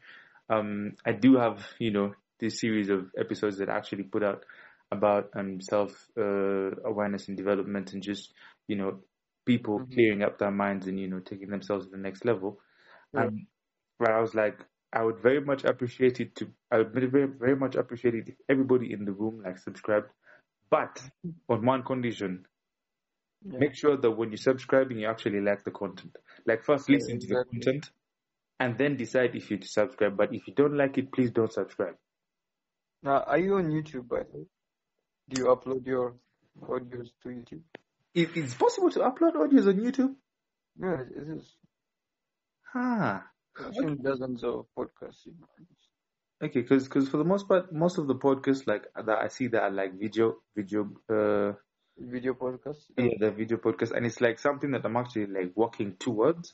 [0.49, 4.45] um, I do have you know this series of episodes that I actually put out
[4.91, 8.33] about um self uh, awareness and development, and just
[8.67, 8.99] you know
[9.47, 9.93] people Mhm.
[9.93, 12.59] clearing up their minds and you know taking themselves to the next level.
[13.13, 13.29] Yeah.
[13.29, 13.47] Um,
[13.97, 14.59] where I was like,
[14.93, 18.35] I would very much appreciate it to, I would very, very much appreciate it if
[18.49, 20.09] everybody in the room like subscribed,
[20.69, 21.01] but
[21.49, 22.45] on one condition,
[23.41, 23.59] Yeah.
[23.59, 26.15] make sure that when you're subscribing, you actually like the content.
[26.45, 27.91] Like first Yeah, listen to the content
[28.59, 30.17] and then decide if you subscribe.
[30.17, 31.95] But if you don't like it, please don't subscribe.
[33.01, 34.47] Now, are you on YouTube by the way?
[35.29, 36.19] Do you upload your
[36.61, 37.63] audios to YouTube?
[38.17, 40.15] If it's possible to upload audios on YouTube,
[40.81, 41.55] Yeah, it is.
[42.73, 43.23] ah,
[43.59, 45.25] I've seen dozens of podcasts.
[45.25, 45.47] You know.
[46.47, 49.61] okay, because for the most part, most of the podcasts like that I see that
[49.63, 51.53] are like video, video, uh,
[51.99, 52.85] Video podcasts.
[52.97, 56.53] yeah, the video podcast, and it's like something that I'm actually like working towards.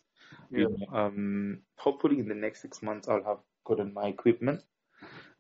[0.52, 0.60] Yeah.
[0.60, 4.62] You know, um, hopefully in the next six months I'll have gotten my equipment,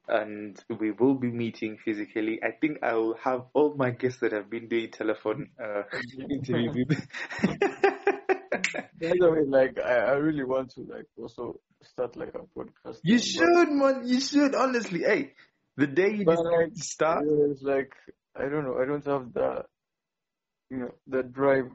[0.07, 2.39] and we will be meeting physically.
[2.43, 5.83] I think I will have all my guests that have been doing telephone uh,
[6.29, 7.07] interviews with.
[8.99, 12.99] By the way, like I, I really want to like also start like a podcast.
[13.03, 14.01] you should, man.
[14.05, 15.01] You should honestly.
[15.01, 15.33] Hey,
[15.77, 17.93] the day you But, decide like, to start, it's like
[18.35, 18.77] I don't know.
[18.81, 19.65] I don't have the
[20.69, 21.69] you know the drive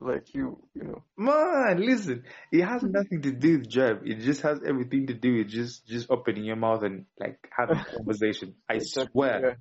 [0.00, 0.62] like you.
[0.74, 1.02] You know.
[1.16, 1.80] man.
[1.80, 4.00] Listen, it has nothing to do with job.
[4.04, 7.80] It just has everything to do with just just opening your mouth and like having
[7.80, 8.54] a conversation.
[8.68, 9.40] I Exactly, swear.
[9.40, 9.54] yeah.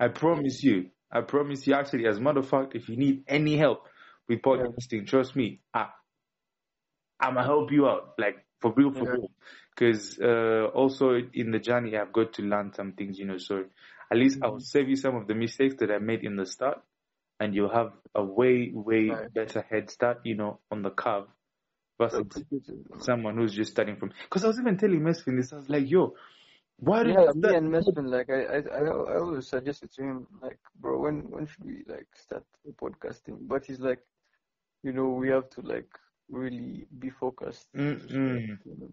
[0.00, 0.90] I promise you.
[1.10, 1.74] I promise you.
[1.74, 3.86] Actually, as a matter of fact, if you need any help
[4.28, 5.88] with podcasting, trust me, I,
[7.20, 8.14] I'm gonna help you out.
[8.18, 9.12] Like for real, for Yeah.
[9.12, 9.30] real.
[9.74, 13.18] Because uh, also in the journey, I've got to learn some things.
[13.18, 13.64] You know, so
[14.10, 14.60] at least I'll Mhm.
[14.60, 16.80] save you some of the mistakes that I made in the start,
[17.40, 19.34] and you'll have a way, way Right.
[19.34, 20.20] better head start.
[20.24, 21.26] You know, on the curve
[21.98, 22.26] versus
[22.98, 24.12] someone who's just starting from.
[24.24, 25.52] Because I was even telling Mesfin this.
[25.52, 26.14] I was like, yo.
[26.80, 30.26] Why did Yeah, you me and Mesfin, like I, I, I always suggested to him,
[30.40, 33.38] like, bro, when when should we like start the podcasting?
[33.48, 33.98] But he's like,
[34.82, 35.88] you know, we have to like
[36.28, 37.68] really be focused.
[37.76, 38.58] Mm-mm.
[38.64, 38.92] You know,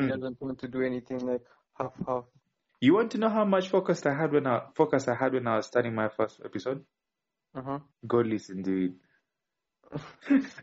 [0.00, 1.42] he doesn't want to do anything like
[1.78, 2.24] half half.
[2.80, 5.46] You want to know how much focus I had when I focus I had when
[5.46, 6.84] I was starting my first episode?
[7.54, 7.78] Uh huh.
[8.06, 8.92] Go listen to it.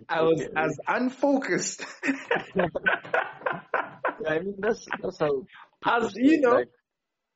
[0.09, 1.83] I was as unfocused
[4.19, 5.45] Yeah, I mean that's that's how
[5.85, 6.55] as you know.
[6.55, 6.69] like,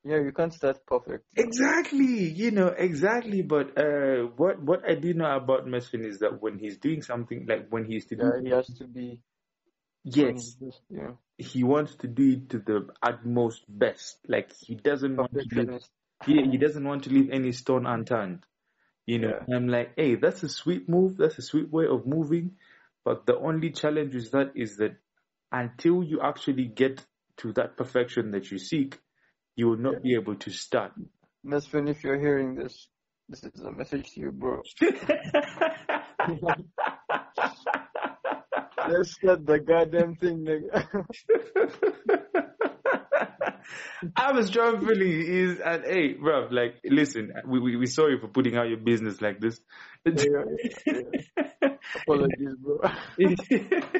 [0.03, 1.25] yeah, you can't start perfect.
[1.35, 3.41] Exactly, you know, exactly.
[3.43, 7.45] But uh, what what I do know about Mesfin is that when he's doing something,
[7.47, 9.21] like when he's to Yeah, do, he has to be.
[10.03, 10.55] yes,
[10.89, 14.19] know, he wants to do it to the utmost best.
[14.27, 15.73] Like he doesn't want to leave,
[16.25, 18.45] he, he doesn't want to leave any stone unturned.
[19.09, 19.55] You know, Yeah.
[19.55, 21.17] I'm like, hey, that's a sweet move.
[21.17, 22.57] That's a sweet way of moving.
[23.03, 24.97] But the only challenge with that is that
[25.51, 27.03] until you actually get
[27.37, 28.99] to that perfection that you seek,
[29.55, 30.91] you will not be able to start.
[31.43, 32.87] Mesfin, if you're hearing this,
[33.27, 34.61] this is a message to you, bro.
[38.87, 40.85] Let's start the goddamn thing, nigga.
[44.15, 48.27] I was strong feeling is and hey, bro, like listen, we we we sorry for
[48.27, 49.59] putting out your business like this.
[50.05, 50.43] Yeah,
[50.85, 51.01] yeah,
[51.61, 51.69] yeah.
[52.03, 52.79] Apologies, bro.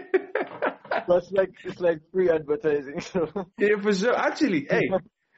[1.07, 3.01] That's like it's like free advertising.
[3.01, 4.15] So yeah, for sure.
[4.15, 4.89] Actually, hey,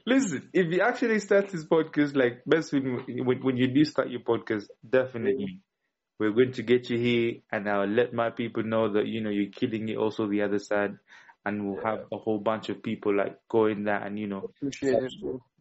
[0.05, 4.09] listen, if you actually start this podcast, like best when when, when you do start
[4.09, 5.61] your podcast, definitely
[6.19, 9.31] we're going to get you here, and I'll let my people know that you know
[9.31, 9.97] you're killing it.
[9.97, 10.97] Also, the other side,
[11.45, 14.99] and we'll have a whole bunch of people like going there and you know appreciate
[15.03, 15.11] it,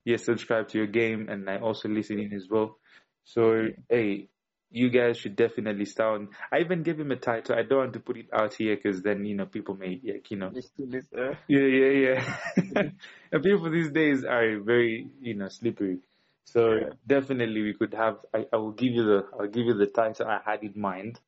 [0.05, 2.78] yeah, subscribe to your game and like also listening as well.
[3.24, 4.28] So hey,
[4.70, 6.22] you guys should definitely start.
[6.53, 7.57] I even gave him a title.
[7.57, 10.31] I don't want to put it out here because then you know people may like
[10.31, 12.37] you know It's still is, uh, yeah yeah yeah.
[13.33, 15.99] and people these days are very you know slippery.
[16.45, 16.91] So Yeah.
[17.07, 18.18] definitely we could have.
[18.35, 19.26] I, I will give you the.
[19.39, 21.20] I'll give you the title I had in mind.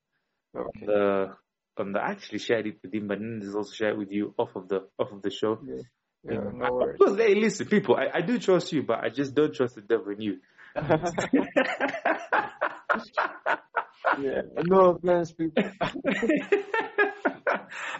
[0.54, 0.86] Okay.
[0.86, 1.36] The
[1.78, 4.34] on the I actually shared it with him, but then there's also shared with you
[4.38, 5.58] off of the off of the show.
[5.64, 5.82] Yeah.
[6.24, 6.40] Yeah.
[6.52, 6.96] No I- worries.
[6.98, 9.80] Because hey, listen, people, I, I do trust you, but I just don't trust the
[9.80, 10.38] devil in you.
[14.20, 14.42] yeah.
[14.64, 15.64] No offense, people.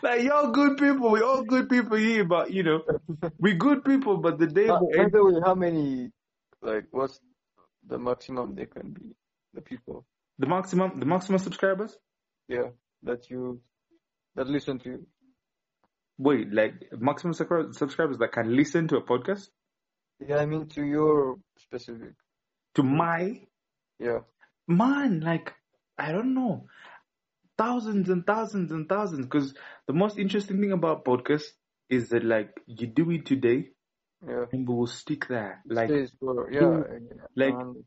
[0.03, 2.83] like y'all good people, we all good people here, but you know,
[3.39, 6.11] we good people, but the Uh, by the way, how many?
[6.61, 7.19] Like, what's
[7.87, 9.15] the maximum they can be?
[9.55, 10.05] The people.
[10.39, 11.97] the maximum, the maximum subscribers.
[12.49, 12.71] Yeah.
[13.03, 13.61] That you
[14.37, 15.07] that listen to you.
[16.19, 19.49] Wait, like maximum subscri- subscribers that can listen to a podcast
[20.21, 22.15] Yeah, I mean to your specific.
[22.75, 23.41] to my
[23.99, 24.21] Yeah.
[24.69, 25.53] man, like
[25.99, 26.67] I don't know,
[27.59, 29.27] thousands and thousands and thousands.
[29.27, 29.55] Because
[29.87, 31.53] the most interesting thing about podcasts
[31.89, 33.71] is that like you do it today,
[34.27, 34.47] Yeah.
[34.53, 35.63] and we will stick there.
[35.67, 35.91] Like
[36.21, 36.61] for yeah.
[36.61, 37.27] Yeah.
[37.37, 37.85] Like- Um,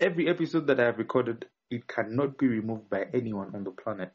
[0.00, 4.12] every episode that I have recorded, it cannot be removed by anyone on the planet.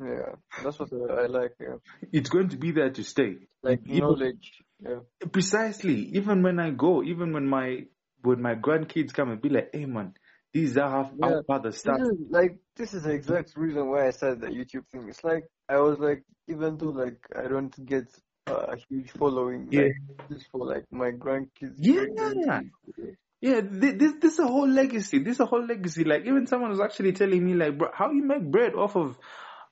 [0.00, 0.34] Yeah.
[0.62, 1.52] That's what I like.
[1.60, 1.76] Yeah.
[2.12, 3.36] It's going to be there to stay.
[3.62, 4.52] Like You know- knowledge.
[4.80, 5.00] Yeah.
[5.32, 6.10] Precisely.
[6.16, 7.86] Even when I go, even when my
[8.22, 10.14] when my grandkids come and be like, "Hey man,
[10.52, 11.26] These are half Yeah.
[11.26, 14.48] our father This started." is like this is the exact reason why I said the
[14.48, 15.08] YouTube thing.
[15.08, 18.06] It's like I was like, even though like I don't get
[18.46, 19.82] uh, a huge following, Yeah.
[20.18, 21.74] like this for like my grandkids.
[21.78, 22.04] Yeah.
[22.16, 23.16] great-grandkids.
[23.40, 25.18] Yeah, thi- this this is a whole legacy.
[25.18, 26.04] This is a whole legacy.
[26.04, 29.18] Like even someone was actually telling me like, bro, how you make bread off of,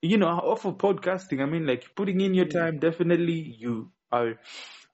[0.02, 1.40] you know, off of podcasting.
[1.40, 2.78] I mean, like putting in your time.
[2.78, 4.34] Definitely, you are,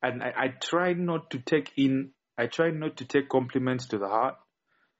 [0.03, 2.13] and I, I try not to take in.
[2.37, 4.37] I try not to take compliments to the heart.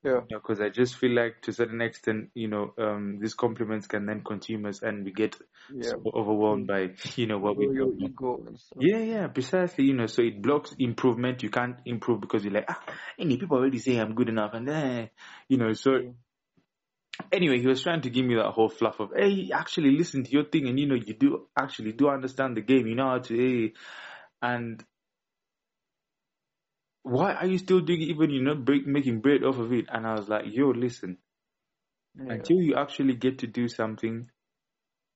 [0.05, 0.21] Yeah.
[0.31, 4.07] because I just feel like to a certain extent, you know, um, these compliments can
[4.07, 5.37] then consume us, and we get
[5.75, 5.91] Yeah.
[5.91, 7.97] so overwhelmed by, you know, what we do.
[7.99, 8.41] ego.
[8.79, 9.85] Yeah, yeah, precisely.
[9.87, 11.43] You know, so it blocks improvement.
[11.43, 12.81] You can't improve because you're like, ah,
[13.19, 15.11] any people already say I'm good enough, and then,
[15.49, 15.97] you know, so.
[15.97, 16.11] Yeah.
[17.33, 20.31] Anyway, he was trying to give me that whole fluff of, hey, actually listen to
[20.31, 22.87] your thing, and you know, you do actually do understand the game.
[22.87, 23.73] You know how to, hey,
[24.41, 24.85] and
[27.03, 29.87] why are you still doing it even you know, break, making bread off of it?
[29.89, 31.19] And I was like, yo, listen,
[32.17, 32.33] Yeah.
[32.35, 34.31] until you actually get to do something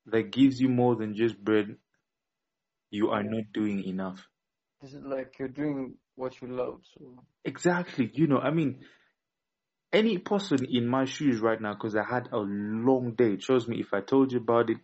[0.06, 1.76] that gives you more than just bread,
[2.90, 3.30] you are Yeah.
[3.30, 4.26] not doing enough.
[4.80, 6.80] This is like you're doing what you love.
[6.94, 8.10] So Exactly.
[8.12, 8.80] You know, I mean,
[9.92, 13.80] any person in my shoes right now, because I had a long day, trust me,
[13.80, 14.78] if I told you about it,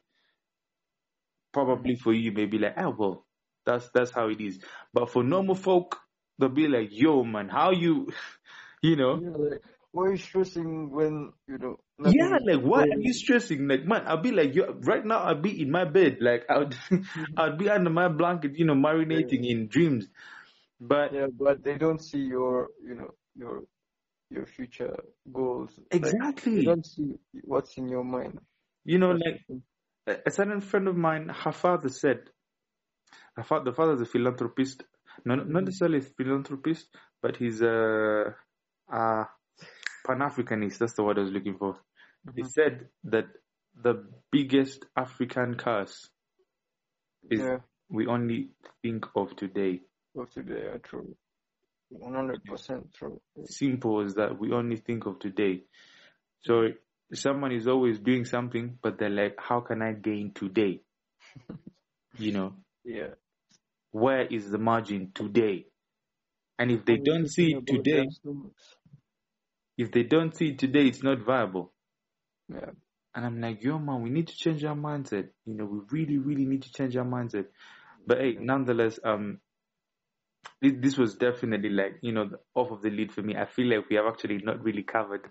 [1.52, 3.26] probably for you, maybe like, oh, well,
[3.64, 4.58] that's, that's how it is.
[4.92, 5.96] But for normal folk,
[6.38, 8.08] they'll be like, yo, man, how you,
[8.82, 9.20] you know?
[9.22, 11.76] yeah, like, why are you stressing when you know?
[11.98, 13.66] Yeah, like why are you stressing?
[13.66, 15.20] Like man, I'll be like you right now.
[15.20, 17.56] I'll be in my bed, like I'd I'd mm-hmm.
[17.56, 20.06] be under my blanket, you know, marinating in dreams.
[20.80, 23.64] But Yeah, but they don't see your, you know, your
[24.30, 24.94] your future
[25.32, 25.78] goals.
[25.78, 27.14] Like, exactly, they don't see
[27.44, 28.40] what's in your mind.
[28.84, 29.42] you know, like
[30.26, 32.20] a certain friend of mine, her father said,
[33.36, 34.82] her father, the father's a philanthropist,
[35.24, 35.64] no, not Mhm.
[35.64, 36.88] necessarily a philanthropist,
[37.22, 38.34] but he's a,
[38.90, 39.26] a
[40.06, 40.78] Pan Africanist.
[40.78, 41.78] That's the word I was looking for.
[42.36, 42.48] He Mhm.
[42.50, 43.26] said that
[43.82, 46.08] the biggest African curse
[47.30, 47.58] is yeah,
[47.90, 48.50] we only
[48.82, 49.80] think of today.
[50.16, 51.16] of today are true.
[51.90, 53.20] One hundred percent true.
[53.44, 54.38] Simple as that.
[54.38, 55.62] We only think of today.
[56.42, 56.68] So
[57.14, 60.82] someone is always doing something, but they're like, how can I gain today?
[62.18, 62.54] You know,
[62.84, 63.14] Yeah.
[63.92, 65.66] where is the margin today?
[66.58, 68.06] And if they Always don't see it today,
[69.76, 71.72] if they don't see it today, it's not viable.
[72.48, 72.70] Yeah.
[73.14, 75.28] And I'm like, yo, man, we need to change our mindset.
[75.44, 77.46] You know, we really, really need to change our mindset.
[78.06, 79.40] But hey, nonetheless, um,
[80.60, 83.36] this, this was definitely like, you know, off of the lead for me.
[83.36, 85.30] I feel like we have actually not really covered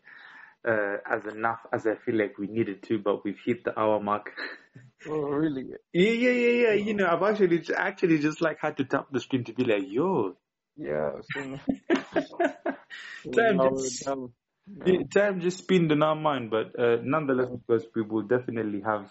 [0.67, 3.99] uh, as enough as I feel like we needed to, but we've hit the hour
[3.99, 4.31] mark.
[5.09, 5.63] Oh, really?
[5.93, 6.73] yeah, yeah, yeah, yeah.
[6.73, 9.83] You know, I've actually actually just like had to tap the screen to be like,
[9.87, 10.35] yo,
[10.75, 11.11] Yeah.
[13.33, 14.07] Time just-.
[14.85, 19.09] Yeah, time just spinned in our mind, but uh, nonetheless, because we will definitely have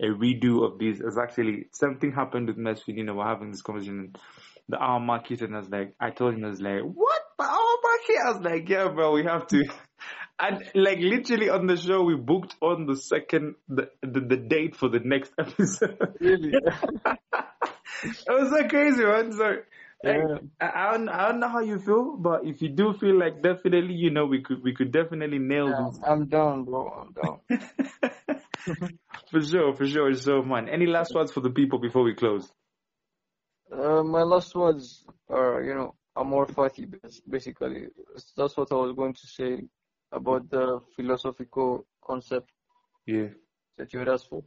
[0.00, 1.00] a redo of these.
[1.00, 4.12] As actually something happened with Mesfin, you know, we're having this conversation.
[4.68, 7.22] The hour market, and I was like, I told him, I was like, what?
[7.38, 8.16] The hour market?
[8.26, 9.64] I was like, yeah, bro, we have to.
[10.40, 14.76] And like literally on the show, we booked on the second, the, the, the date
[14.76, 15.98] for the next episode.
[16.20, 16.52] Really?
[18.04, 19.32] it was so crazy, man.
[19.32, 19.56] So,
[20.04, 20.38] Yeah.
[20.60, 23.94] I, don't, I don't know how you feel, but if you do feel like definitely,
[23.94, 25.98] you know, we could we could definitely nail Yeah, this.
[26.06, 26.86] I'm down, bro.
[26.88, 27.40] I'm down.
[29.30, 30.14] for sure, for sure.
[30.14, 32.48] So, man, any last words for the people before we close?
[33.72, 36.86] Uh, my last words are, you know, Amor Fati,
[37.28, 37.88] basically.
[38.36, 39.62] That's what I was going to say
[40.12, 42.52] about the philosophical concept
[43.06, 43.28] Yeah.
[43.76, 44.42] that you had asked for.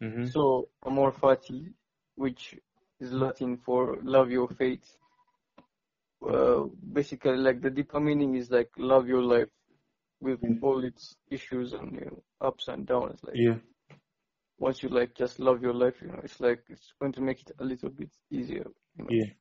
[0.00, 0.32] Mhm.
[0.32, 1.72] So, Amor Fati,
[2.16, 2.58] which
[3.00, 4.86] is Latin for love your fate.
[6.26, 9.48] Uh, basically, like the deeper meaning is like love your life
[10.20, 10.60] with Mm.
[10.60, 13.20] all its issues and you know, ups and downs.
[13.22, 13.58] Like Yeah.
[14.58, 17.40] Once you like just love your life, you know, it's like it's going to make
[17.42, 18.66] it a little bit easier,
[18.96, 19.34] you know, Yeah.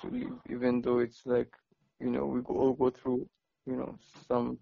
[0.00, 1.54] to live, even though it's like,
[2.00, 3.28] you know, we go, all go through,
[3.66, 3.96] you know,
[4.28, 4.58] some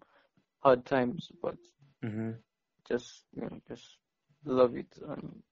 [0.60, 1.56] hard times, but
[2.02, 2.42] Mhm.
[2.88, 3.98] just, you know, just
[4.44, 5.42] love it and,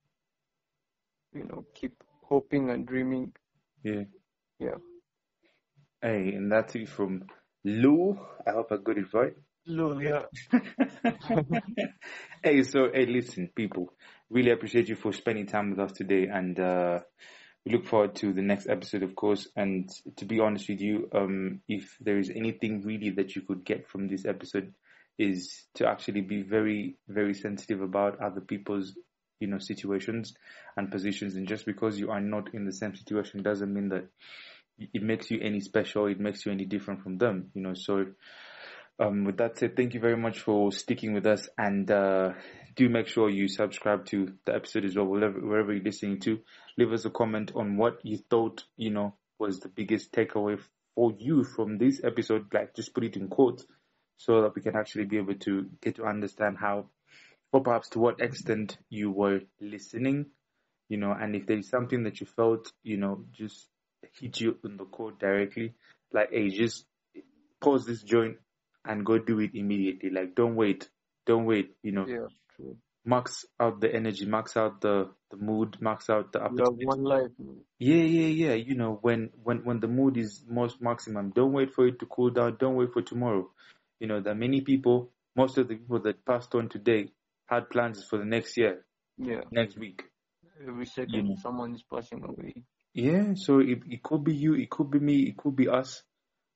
[1.32, 3.34] you know, keep hoping and dreaming.
[3.82, 4.04] Yeah.
[4.58, 4.76] Yeah.
[6.02, 7.26] Hey, and that's it from
[7.64, 8.18] Lou.
[8.46, 9.34] I hope I got it right.
[9.66, 10.24] Leul,
[12.42, 13.92] hey, so hey, listen, people.
[14.30, 17.00] Really appreciate you for spending time with us today, and uh,
[17.64, 19.48] we look forward to the next episode, of course.
[19.56, 23.64] And to be honest with you, um, if there is anything really that you could
[23.64, 24.72] get from this episode,
[25.18, 28.96] is to actually be very, very sensitive about other people's,
[29.40, 30.34] you know, situations
[30.76, 31.34] and positions.
[31.34, 34.08] And just because you are not in the same situation doesn't mean that
[34.78, 36.06] it makes you any special.
[36.06, 37.74] It makes you any different from them, you know.
[37.74, 38.06] So
[38.98, 42.32] um, with that said, thank you very much for sticking with us and uh,
[42.74, 46.40] do make sure you subscribe to the episode as well, wherever, you're listening to.
[46.76, 50.60] Leave us a comment on what you thought, you know, was the biggest takeaway
[50.94, 52.46] for you from this episode.
[52.52, 53.64] Like, just put it in quotes
[54.16, 56.86] so that we can actually be able to get to understand how,
[57.52, 60.26] or perhaps to what extent you were listening,
[60.88, 63.68] you know, and if there is something that you felt, you know, just
[64.20, 65.74] hit you in the core directly,
[66.12, 66.84] like, hey, just
[67.60, 68.38] pause this joint
[68.84, 70.10] and go do it immediately.
[70.10, 70.88] Like, don't wait.
[71.26, 71.74] Don't wait.
[71.82, 72.26] You know, Yeah,
[72.56, 72.76] true.
[73.04, 77.04] max out the energy, max out the, the mood, max out the You have one
[77.04, 77.30] life.
[77.38, 77.60] man.
[77.78, 78.54] Yeah, yeah, yeah.
[78.54, 82.06] You know, when, when, when the mood is most maximum, don't wait for it to
[82.06, 82.56] cool down.
[82.58, 83.50] Don't wait for tomorrow.
[84.00, 87.12] You know, that many people, most of the people that passed on today
[87.46, 88.84] had plans for the next year,
[89.16, 89.40] Yeah.
[89.50, 90.04] next week.
[90.66, 91.36] Every second You know.
[91.40, 92.62] someone is passing away.
[92.94, 96.02] Yeah, so it, it could be you, it could be me, it could be us.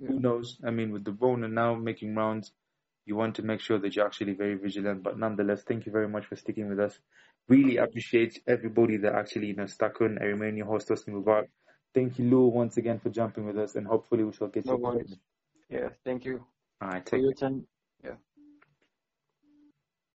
[0.07, 0.59] Who knows?
[0.65, 2.53] I mean, with the Rona now making rounds,
[3.07, 5.03] you want to make sure that you're actually very vigilant.
[5.03, 6.99] But nonetheless, thank you very much for sticking with us.
[7.49, 10.19] Really appreciate everybody that actually you know stuck on.
[10.21, 11.49] I remain your host, Austin Mubarak.
[11.95, 14.73] Thank you, Lou, once again for jumping with us, and hopefully we shall get No
[14.73, 14.79] you.
[14.79, 15.17] worries.
[15.69, 16.45] Yeah, thank you
[16.81, 17.67] All right, for take your time.
[18.05, 18.15] Yeah.